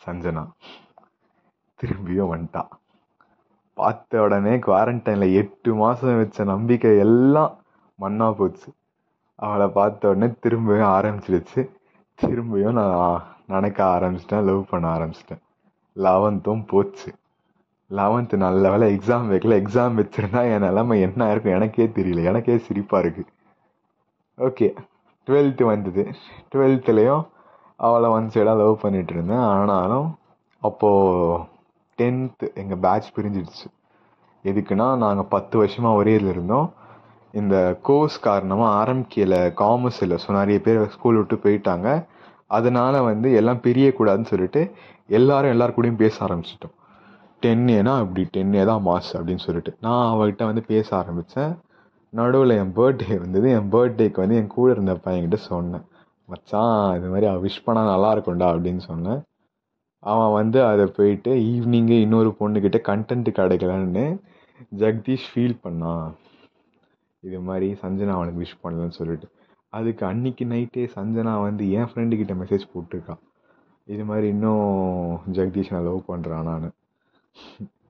சஞ்சனா. 0.00 0.44
திரும்பியும் 1.84 2.32
வந்துட்டான் 2.34 2.70
பார்த்த 3.74 4.22
உடனே 4.22 4.54
குவாரண்டைனில் 4.56 5.34
எட்டு 5.34 5.74
மாதம் 5.74 6.16
வச்ச 6.16 6.44
நம்பிக்கை 6.44 6.98
எல்லாம் 6.98 7.58
மண்ணா 8.00 8.32
போச்சு. 8.32 8.68
அவளை 9.34 9.66
பார்த்த 9.68 10.08
உடனே 10.08 10.32
திரும்பவும் 10.40 10.88
ஆரம்பிச்சிடுச்சு. 10.88 11.62
திரும்பியும் 12.22 12.72
நான் 12.72 13.22
நினைக்க 13.46 13.84
ஆரம்பிச்சிட்டேன் 13.84 14.44
லவ் 14.44 14.64
பண்ண 14.70 14.86
ஆரம்பிச்சிட்டேன். 14.98 15.42
லெவன்த்தும் 15.96 16.66
போச்சு. 16.66 17.10
லெவன்த்து 17.90 18.36
நல்ல 18.36 18.70
வேலை 18.70 18.86
எக்ஸாம் 18.96 19.28
வைக்கல. 19.32 19.56
எக்ஸாம் 19.62 19.98
வச்சுருந்தா 20.00 20.42
என் 20.52 20.66
நிலமை 20.66 21.00
என்ன 21.00 21.30
இருக்கும் 21.30 21.54
எனக்கே 21.54 21.86
தெரியல. 21.86 22.24
எனக்கே 22.24 22.56
சிரிப்பாக 22.56 23.04
இருக்குது 23.04 23.32
ஓகே 24.38 24.68
டுவெல்த்து 25.26 25.64
வந்தது. 25.64 26.02
டுவெல்த்துலேயும் 26.52 27.24
அவளை 27.76 28.08
ஒன் 28.10 28.30
சைடாக 28.34 28.60
லவ் 28.62 28.80
பண்ணிகிட்டு 28.82 29.14
இருந்தேன். 29.16 29.44
ஆனாலும் 29.52 30.08
அப்போது 30.60 31.52
டென்த்து 31.98 32.46
எங்கள் 32.62 32.80
பேட்ச் 32.84 33.14
பிரிஞ்சிடுச்சு. 33.16 33.66
எதுக்குன்னா 34.44 34.86
நாங்கள் 35.04 35.30
பத்து 35.34 35.54
வருஷமாக 35.60 35.98
ஒரே 36.00 36.14
இதில் 36.16 36.32
இருந்தோம். 36.34 36.68
இந்த 37.40 37.56
கோர்ஸ் 37.86 38.16
காரணமாக 38.28 38.74
ஆரம்பிக்கையில் 38.80 39.38
காமர்ஸ் 39.62 40.00
இல்லை. 40.04 40.16
ஸோ 40.24 40.30
நிறைய 40.40 40.58
பேர் 40.66 40.80
ஸ்கூல் 40.96 41.18
விட்டு 41.20 41.36
போயிட்டாங்க. 41.44 41.88
அதனால் 42.56 42.98
வந்து 43.10 43.28
எல்லாம் 43.40 43.62
பிரியக்கூடாதுன்னு 43.66 44.30
சொல்லிட்டு 44.32 44.62
எல்லாரும் 45.18 45.52
எல்லார் 45.54 45.76
கூடயும் 45.76 46.02
பேச 46.02 46.14
ஆரம்பிச்சிட்டோம். 46.26 46.74
டென் 47.42 47.64
ஏனா 47.78 47.94
அப்படி 48.02 48.22
டென் 48.34 48.54
ஏ 48.58 48.62
தான் 48.70 48.84
மாஸ் 48.88 49.10
அப்படின்னு 49.16 49.44
சொல்லிட்டு. 49.46 49.72
நான் 49.86 50.10
அவகிட்ட 50.12 50.42
வந்து 50.50 50.62
பேச 50.72 50.88
ஆரம்பித்தேன் 51.00 51.52
நடுவில் 52.12 52.54
என் 52.62 52.74
பர்த்டே 52.78 53.14
வந்தது. 53.24 53.46
என் 53.58 53.70
பர்த்டேக்கு 53.74 54.22
வந்து 54.24 54.36
என் 54.40 54.54
கூட 54.56 54.68
இருந்த 54.74 54.92
பையன்கிட்ட 55.06 55.38
சொன்னேன். 55.50 55.84
மச்சான் 56.28 56.76
இது 56.98 57.08
மாதிரி 57.12 57.26
அவள் 57.30 57.44
விஷ் 57.46 57.64
பண்ணால் 57.66 57.90
நல்லா 57.92 58.10
இருக்கும்டா 58.14 58.48
அப்படின்னு 58.54 58.82
சொன்னேன். 58.90 59.20
அவன் 60.12 60.32
வந்து 60.40 60.58
அதை 60.70 60.84
போயிட்டு 60.96 61.30
ஈவினிங்கு 61.50 61.96
இன்னொரு 62.04 62.30
பொண்ணுக்கிட்ட 62.40 62.78
கண்டென்ட் 62.90 63.28
கிடைக்கலன்னு 63.38 64.04
ஜெகதீஷ் 64.82 65.28
ஃபீல் 65.30 65.56
பண்ணான். 65.64 66.08
இது 67.22 67.38
மாதிரி 67.48 67.68
சஞ்சனா 67.82 68.14
அவனுக்கு 68.18 68.42
விஷ் 68.44 68.62
பண்ணலன்னு 68.64 68.98
சொல்லிட்டு. 69.00 69.28
அதுக்கு 69.72 70.02
அன்னைக்கு 70.10 70.44
நைட்டே 70.52 70.84
சஞ்சனா 70.96 71.32
வந்து 71.46 71.64
என் 71.78 71.88
ஃப்ரெண்டுக்கிட்ட 71.90 72.34
மெசேஜ் 72.42 72.64
போட்டிருக்கான். 72.72 73.22
இது 73.88 74.02
மாதிரி 74.10 74.26
இன்னும் 74.34 74.66
ஜெகதீஷ் 75.36 75.72
நான் 75.74 75.88
லவ் 75.88 76.00
பண்ணுறான் 76.12 76.48
நான். 76.50 76.68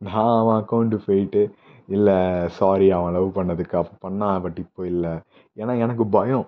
நான் 0.07 0.35
அவன் 0.40 0.59
அக்கௌண்ட்டு 0.61 0.98
போயிட்டு 1.07 1.42
இல்லை 1.88 2.16
சாரி 2.59 2.87
அவன் 2.98 3.14
லவ் 3.16 3.29
பண்ணதுக்கு 3.38 3.74
அப்போ 3.81 3.94
பண்ணான் 4.07 4.42
பட் 4.44 4.59
இப்போ 4.64 4.83
இல்லை. 4.92 5.12
ஏன்னா 5.57 5.72
எனக்கு 5.85 6.05
பயம். 6.16 6.46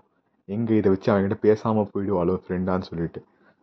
எங்கே 0.48 0.76
இதை 0.80 0.90
வச்சு 0.94 1.10
அவன்கிட்ட 1.12 1.38
பேசாமல் 1.46 1.90
போயிடுவாளோ 1.92 2.34
ஃப்ரெண்டான்னு 2.44 2.88
சொல்லிட்டு. 2.90 3.20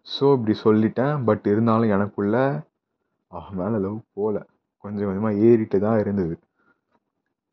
ஸோ 0.08 0.26
இப்படி 0.36 0.56
சொல்லிட்டேன். 0.64 1.16
பட் 1.28 1.46
இருந்தாலும் 1.52 1.94
எனக்குள்ள 1.96 2.38
அவன் 3.32 3.58
மேலே 3.60 3.78
லவ் 3.86 4.00
போகல 4.18 4.38
கொஞ்சம் 4.84 5.08
கொஞ்சமாக 5.08 5.40
ஏறிட்டு 5.48 5.78
தான் 5.86 6.00
இருந்தது. 6.04 6.36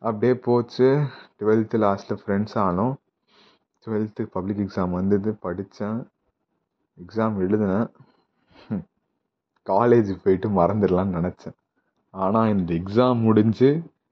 அப்படியே 0.02 0.34
போச்சு. 0.46 0.88
டுவெல்த்து 1.38 1.78
லாஸ்ட்டில் 1.84 2.20
ஃப்ரெண்ட்ஸ் 2.22 2.56
ஆனோம். 2.66 2.94
டுவெல்த்து 3.84 4.22
பப்ளிக் 4.36 4.62
எக்ஸாம் 4.64 4.96
வந்தது. 4.98 5.30
படித்தேன் 5.44 6.00
எக்ஸாம் 6.98 7.36
எழுதினேன். 7.44 7.88
காலேஜ் 9.66 10.10
போயிட்டு 10.24 10.48
மறந்துடலான்னு 10.58 11.16
நினச்சேன். 11.18 11.56
ஆனால் 12.14 12.52
இந்த 12.54 12.70
எக்ஸாம் 12.80 13.20
முடிஞ்சு 13.26 13.70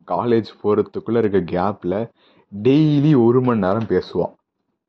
காலேஜ் 0.08 0.50
போகிறதுக்குள்ளே 0.62 1.20
இருக்க 1.22 1.40
கேப்பில் 1.54 1.98
டெய்லி 2.52 3.10
ஒரு 3.24 3.38
மணி 3.46 3.64
நேரம் 3.66 3.90
பேசுவான். 3.94 4.34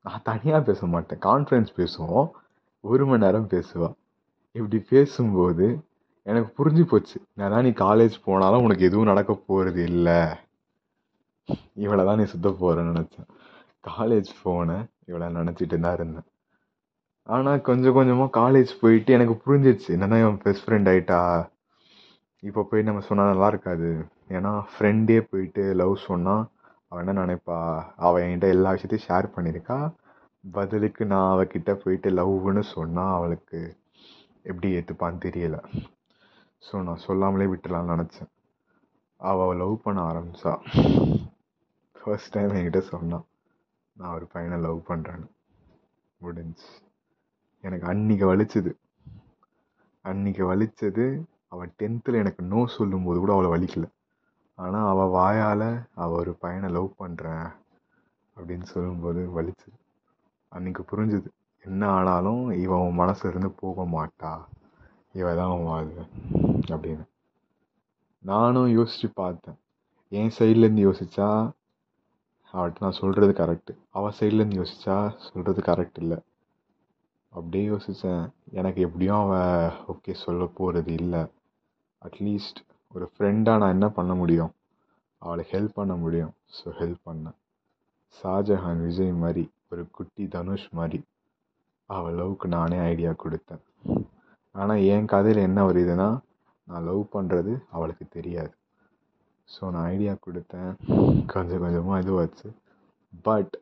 நான் 0.06 0.26
தனியாக 0.30 0.62
பேச 0.68 0.88
மாட்டேன். 0.94 1.22
கான்ஃபரன்ஸ் 1.30 1.72
பேசுவோம். 1.80 2.28
ஒரு 2.84 3.04
மணி 3.08 3.24
நேரம் 3.24 3.52
பேசுவாள் 3.54 3.96
இப்படி 4.56 4.78
பேசும்போது 4.92 5.66
எனக்கு 6.30 6.50
புரிஞ்சு 6.58 6.84
போச்சு. 6.92 7.18
நான் 7.40 7.64
நீ 7.68 7.72
காலேஜ் 7.86 8.16
போனாலும் 8.26 8.64
உனக்கு 8.66 8.88
எதுவும் 8.90 9.10
நடக்க 9.12 9.32
போகிறது 9.48 9.82
இல்லை. 9.92 10.20
இவளை 11.86 12.04
தான் 12.06 12.20
நீ 12.22 12.26
சுத்த 12.34 12.50
போகிறேன்னு 12.62 12.94
நினச்சேன். 12.94 13.30
காலேஜ் 13.90 14.30
போனேன் 14.46 14.84
இவளை 15.10 15.28
நினச்சிட்டு 15.40 15.78
தான் 15.86 15.98
இருந்தேன். 16.00 16.28
ஆனால் 17.36 17.66
கொஞ்சம் 17.70 17.96
கொஞ்சமாக 17.98 18.36
காலேஜ் 18.40 18.72
போயிட்டு 18.82 19.12
எனக்கு 19.18 19.36
புரிஞ்சிச்சு 19.46 19.90
என்னன்னா 19.96 20.20
என் 20.26 20.42
பெஸ்ட் 20.46 20.66
ஃப்ரெண்ட் 20.66 20.90
ஆகிட்டா 20.92 21.20
இப்போ 22.44 22.62
போய் 22.70 22.88
நம்ம 22.88 23.02
சொன்னால் 23.08 23.32
நல்லா 23.32 23.48
இருக்காது. 23.54 23.90
ஏன்னா 24.38 24.52
ஃப்ரெண்டே 24.74 25.20
போயிட்டு 25.32 25.64
லவ் 25.82 25.96
சொன்னால் 26.10 26.44
அவள் 26.90 27.02
என்ன 27.04 27.26
நினைப்பா? 27.26 27.58
அவள் 28.06 28.24
என்கிட்ட 28.26 28.48
எல்லா 28.56 28.70
விஷயத்தையும் 28.76 29.08
ஷேர் 29.08 29.34
பண்ணியிருக்கா 29.36 29.80
பதிலுக்கு 30.44 31.04
நான் 31.12 31.32
அவகிட்ட 31.34 31.72
போயிட்டு 31.82 32.10
லவ்னு 32.20 32.62
சொன்னால் 32.76 33.16
அவளுக்கு 33.18 33.60
எப்படி 34.50 34.68
ஏற்றுப்பான்னு 34.78 35.20
தெரியலை. 35.26 35.62
ஸோ 36.64 36.82
நான் 36.88 37.04
சொல்லாமலே 37.08 37.48
விட்டுலான்னு 37.52 37.94
நினச்சேன். 37.96 38.30
அவள் 39.30 39.60
லவ் 39.62 39.76
பண்ண 39.86 40.00
ஆரம்பித்தா 40.12 40.54
ஃபர்ஸ்ட் 41.96 42.34
டைம் 42.36 42.54
என்கிட்ட 42.58 42.82
சொன்னான் 42.92 43.26
நான் 43.98 44.16
ஒரு 44.18 44.26
பையனை 44.34 44.58
லவ் 44.68 44.80
பண்ணுறேன்னு 44.90 45.28
முடிஞ்சு 46.22 46.70
எனக்கு 47.64 47.86
அன்றைக்கி 47.92 48.26
வலிச்சது. 48.32 48.72
அன்றைக்கி 50.06 50.44
வலிச்சது 50.52 51.06
அவள் 51.54 51.76
டென்த்தில் 51.82 52.22
எனக்கு 52.22 52.42
நோ 52.54 52.62
சொல்லும்போது 52.78 53.20
கூட 53.20 53.34
அவளை 53.36 53.50
வலிக்கல. 53.56 53.86
ஆனால் 54.58 54.90
அவள் 54.94 55.14
வாயால் 55.18 55.70
அவள் 56.04 56.22
ஒரு 56.24 56.34
பையனை 56.44 56.70
லவ் 56.78 56.90
பண்ணுறேன் 57.04 57.48
அப்படின்னு 58.38 58.68
சொல்லும்போது 58.74 59.22
வலிச்சது. 59.38 59.78
அன்றைக்கி 60.52 60.84
புரிஞ்சுது. 60.92 61.30
என்ன 61.66 61.90
ஆனாலும் 61.90 62.44
இவன் 62.52 62.80
உன் 62.80 63.00
மனசுலேருந்து 63.00 63.52
போக 63.56 63.84
மாட்டா. 63.84 64.32
இவள் 65.14 65.36
தான் 65.36 65.48
உன் 65.48 65.64
வாழ்வு 65.64 66.04
அப்படின்னு. 66.68 67.06
நானும் 68.24 68.70
யோசித்து 68.70 69.10
பார்த்தேன். 69.14 69.60
என் 70.12 70.34
சைட்லேருந்து 70.40 70.86
யோசித்தா 70.88 71.28
அவள்கிட்ட 72.54 72.80
நான் 72.80 73.00
சொல்கிறது 73.02 73.34
கரெக்டு 73.34 73.74
அவள் 73.90 74.18
சைட்லேருந்து 74.20 74.60
யோசித்தா 74.62 74.96
சொல்கிறது 75.18 75.62
கரெக்ட் 75.62 76.00
இல்லை. 76.00 76.20
அப்படியே 77.34 77.66
யோசித்தேன் 77.70 78.24
எனக்கு 78.52 78.82
எப்படியும் 78.82 79.20
அவள் 79.20 79.76
ஓகே 79.88 80.14
சொல்ல 80.14 80.46
போகிறது 80.46 80.94
இல்லை. 80.94 81.22
அட்லீஸ்ட் 82.02 82.62
ஒரு 82.94 83.12
ஃப்ரெண்டாக 83.14 83.58
நான் 83.58 83.76
என்ன 83.78 83.90
பண்ண 83.90 84.14
முடியும்? 84.14 84.54
அவளுக்கு 85.22 85.54
ஹெல்ப் 85.58 85.78
பண்ண 85.80 85.96
முடியும். 85.96 86.34
ஸோ 86.58 86.70
ஹெல்ப் 86.80 87.02
பண்ணேன். 87.06 87.39
ஷாஜஹான் 88.18 88.82
விஜய் 88.86 89.12
மாதிரி 89.24 89.44
ஒரு 89.72 89.84
குட்டி 89.98 90.24
தனுஷ் 90.34 90.68
மாதிரி 90.78 91.00
அவள் 91.90 92.18
லவ்க்கு 92.20 92.48
நானே 92.56 92.78
ஐடியா 92.92 93.12
கொடுத்தேன். 93.24 93.62
ஆனால் 94.56 94.84
என் 94.94 95.10
கதையில் 95.14 95.46
என்ன 95.48 95.60
ஒரு 95.70 95.80
வருதுன்னா 95.80 96.08
நான் 96.68 96.86
லவ் 96.90 97.04
பண்ணுறது 97.16 97.54
அவளுக்கு 97.76 98.06
தெரியாது. 98.16 98.54
ஸோ 99.50 99.62
நான் 99.74 99.88
ஐடியா 99.94 100.14
கொடுத்தேன். 100.26 100.72
கொஞ்சம் 101.34 101.62
கொஞ்சமாக 101.64 102.02
இதுவாச்சு. 102.04 102.48
பட் 103.28 103.54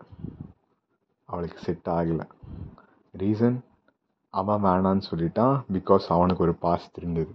அவளுக்கு 1.29 1.59
செட் 1.65 1.89
ஆகலை. 1.97 2.25
ரீசன் 3.13 3.57
அவன் 4.33 4.63
வேணான்னு 4.67 5.03
சொல்லிட்டான் 5.09 5.55
பிகாஸ் 5.75 6.07
அவனுக்கு 6.15 6.45
ஒரு 6.47 6.55
பாஸ்ட் 6.65 6.97
இருந்தது 7.01 7.33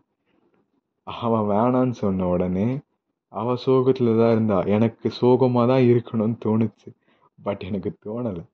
அவன் 1.06 1.46
வேணான்னு 1.52 1.96
சொன்ன 2.00 2.26
உடனே 2.34 2.66
அவள் 3.32 3.62
சோகத்தில் 3.66 4.18
தான் 4.20 4.34
இருந்தாள் 4.34 4.68
எனக்கு 4.76 5.08
சோகமாக 5.20 5.66
தான் 5.72 5.86
இருக்கணும்னு 5.90 6.36
தோணுச்சு. 6.44 6.88
பட் 7.42 7.62
எனக்கு 7.68 7.90
தோணலை. 8.04 8.44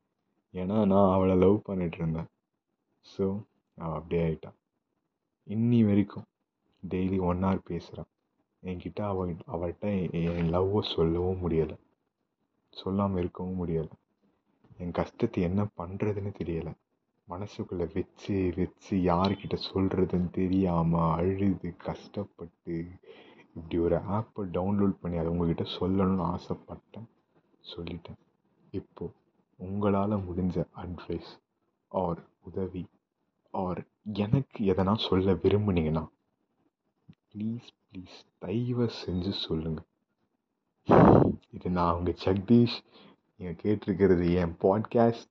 ஏன்னா 0.55 0.77
நான் 0.93 1.15
அவளை 1.15 1.35
லவ் 1.37 1.57
பண்ணிட்டு 1.63 1.97
இருந்தேன். 1.97 2.29
ஸோ 3.05 3.25
அவள் 3.79 3.99
அப்படியே 3.99 4.23
ஆகிட்டான் 4.27 4.59
இன்னி 5.47 5.81
வரைக்கும் 5.87 6.27
டெய்லி 6.83 7.19
ஒன் 7.21 7.43
ஹவர் 7.43 7.69
பேசுகிறான் 7.71 8.11
என்கிட்ட 8.63 9.01
அவள் 9.03 9.33
அவள்கிட்ட 9.55 9.87
என் 10.21 10.53
லவ்வை 10.55 10.81
சொல்லவும் 10.95 11.43
முடியலை. 11.43 11.77
சொல்லாமல் 12.75 13.21
இருக்கவும் 13.21 13.61
முடியலை. 13.61 13.95
என் 14.79 14.91
கஷ்டத்தை 14.91 15.43
என்ன 15.43 15.61
பண்ணுறதுன்னு 15.77 16.33
தெரியலை. 16.41 16.73
மனசுக்குள்ளே 17.29 17.87
வச்சு 17.95 18.35
வச்சு 18.57 18.95
யார்கிட்ட 19.11 19.57
சொல்கிறதுன்னு 19.71 20.31
தெரியாமல் 20.31 21.13
அழுது 21.17 21.71
கஷ்டப்பட்டு 21.89 22.77
இப்படி 23.55 23.79
ஒரு 23.79 23.97
ஆப்பை 24.17 24.43
டவுன்லோட் 24.57 25.01
பண்ணி 25.01 25.19
அதை 25.19 25.31
உங்ககிட்ட 25.33 25.65
சொல்லணும்னு 25.79 26.25
ஆசைப்பட்டேன். 26.35 27.09
சொல்லிட்டேன். 27.75 28.21
இப்போது 28.81 29.15
உங்களால் 29.59 30.25
முடிஞ்ச 30.27 30.57
அட்வைஸ் 30.83 31.31
ஆர் 31.93 32.21
உதவி 32.45 32.85
ஆர் 33.55 33.81
எனக்கு 34.19 34.61
எதனா 34.73 34.95
சொல்ல 35.05 35.33
விரும்புனீங்கன்னா 35.43 36.05
ப்ளீஸ் 37.31 37.69
ப்ளீஸ் 37.85 38.19
தயவு 38.39 38.87
செஞ்சு 38.99 39.33
சொல்லுங்கள் 39.45 39.87
இது 41.57 41.71
நான் 41.71 41.97
உங்கள் 41.97 42.21
ஜெகதீஷ் 42.23 42.77
நீங்கள் 43.41 43.59
கேட்டிருக்கிறது 43.63 44.27
என் 44.43 44.55
பாட்காஸ்ட் 44.63 45.31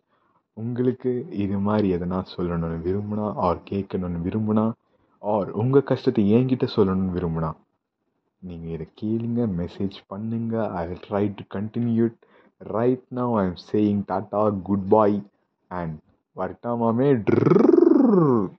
உங்களுக்கு 0.58 1.12
இது 1.36 1.58
மாதிரி 1.60 1.88
எதனா 1.96 2.20
சொல்லணும்னு 2.36 2.78
விரும்புனா 2.86 3.26
ஆர் 3.46 3.60
கேட்கணும்னு 3.66 4.22
விரும்புனா 4.22 4.66
ஆர் 5.24 5.50
உங்கள் 5.54 5.90
கஷ்டத்தை 5.92 6.24
என்கிட்ட 6.32 6.66
சொல்லணும்னு 6.76 7.16
விரும்புனா 7.18 7.52
நீங்கள் 8.42 8.74
இதை 8.74 8.88
கேளுங்க 9.02 9.42
மெசேஜ் 9.56 9.98
பண்ணுங்க 10.08 10.56
I 10.74 10.84
try 11.06 11.24
to 11.34 11.44
continue 11.56 12.06
right 12.66 13.02
now 13.12 13.38
I'm 13.38 13.58
saying 13.58 14.06
Tata 14.06 14.52
goodbye 14.52 15.22
and 15.72 16.02
Vartamame. 16.36 17.24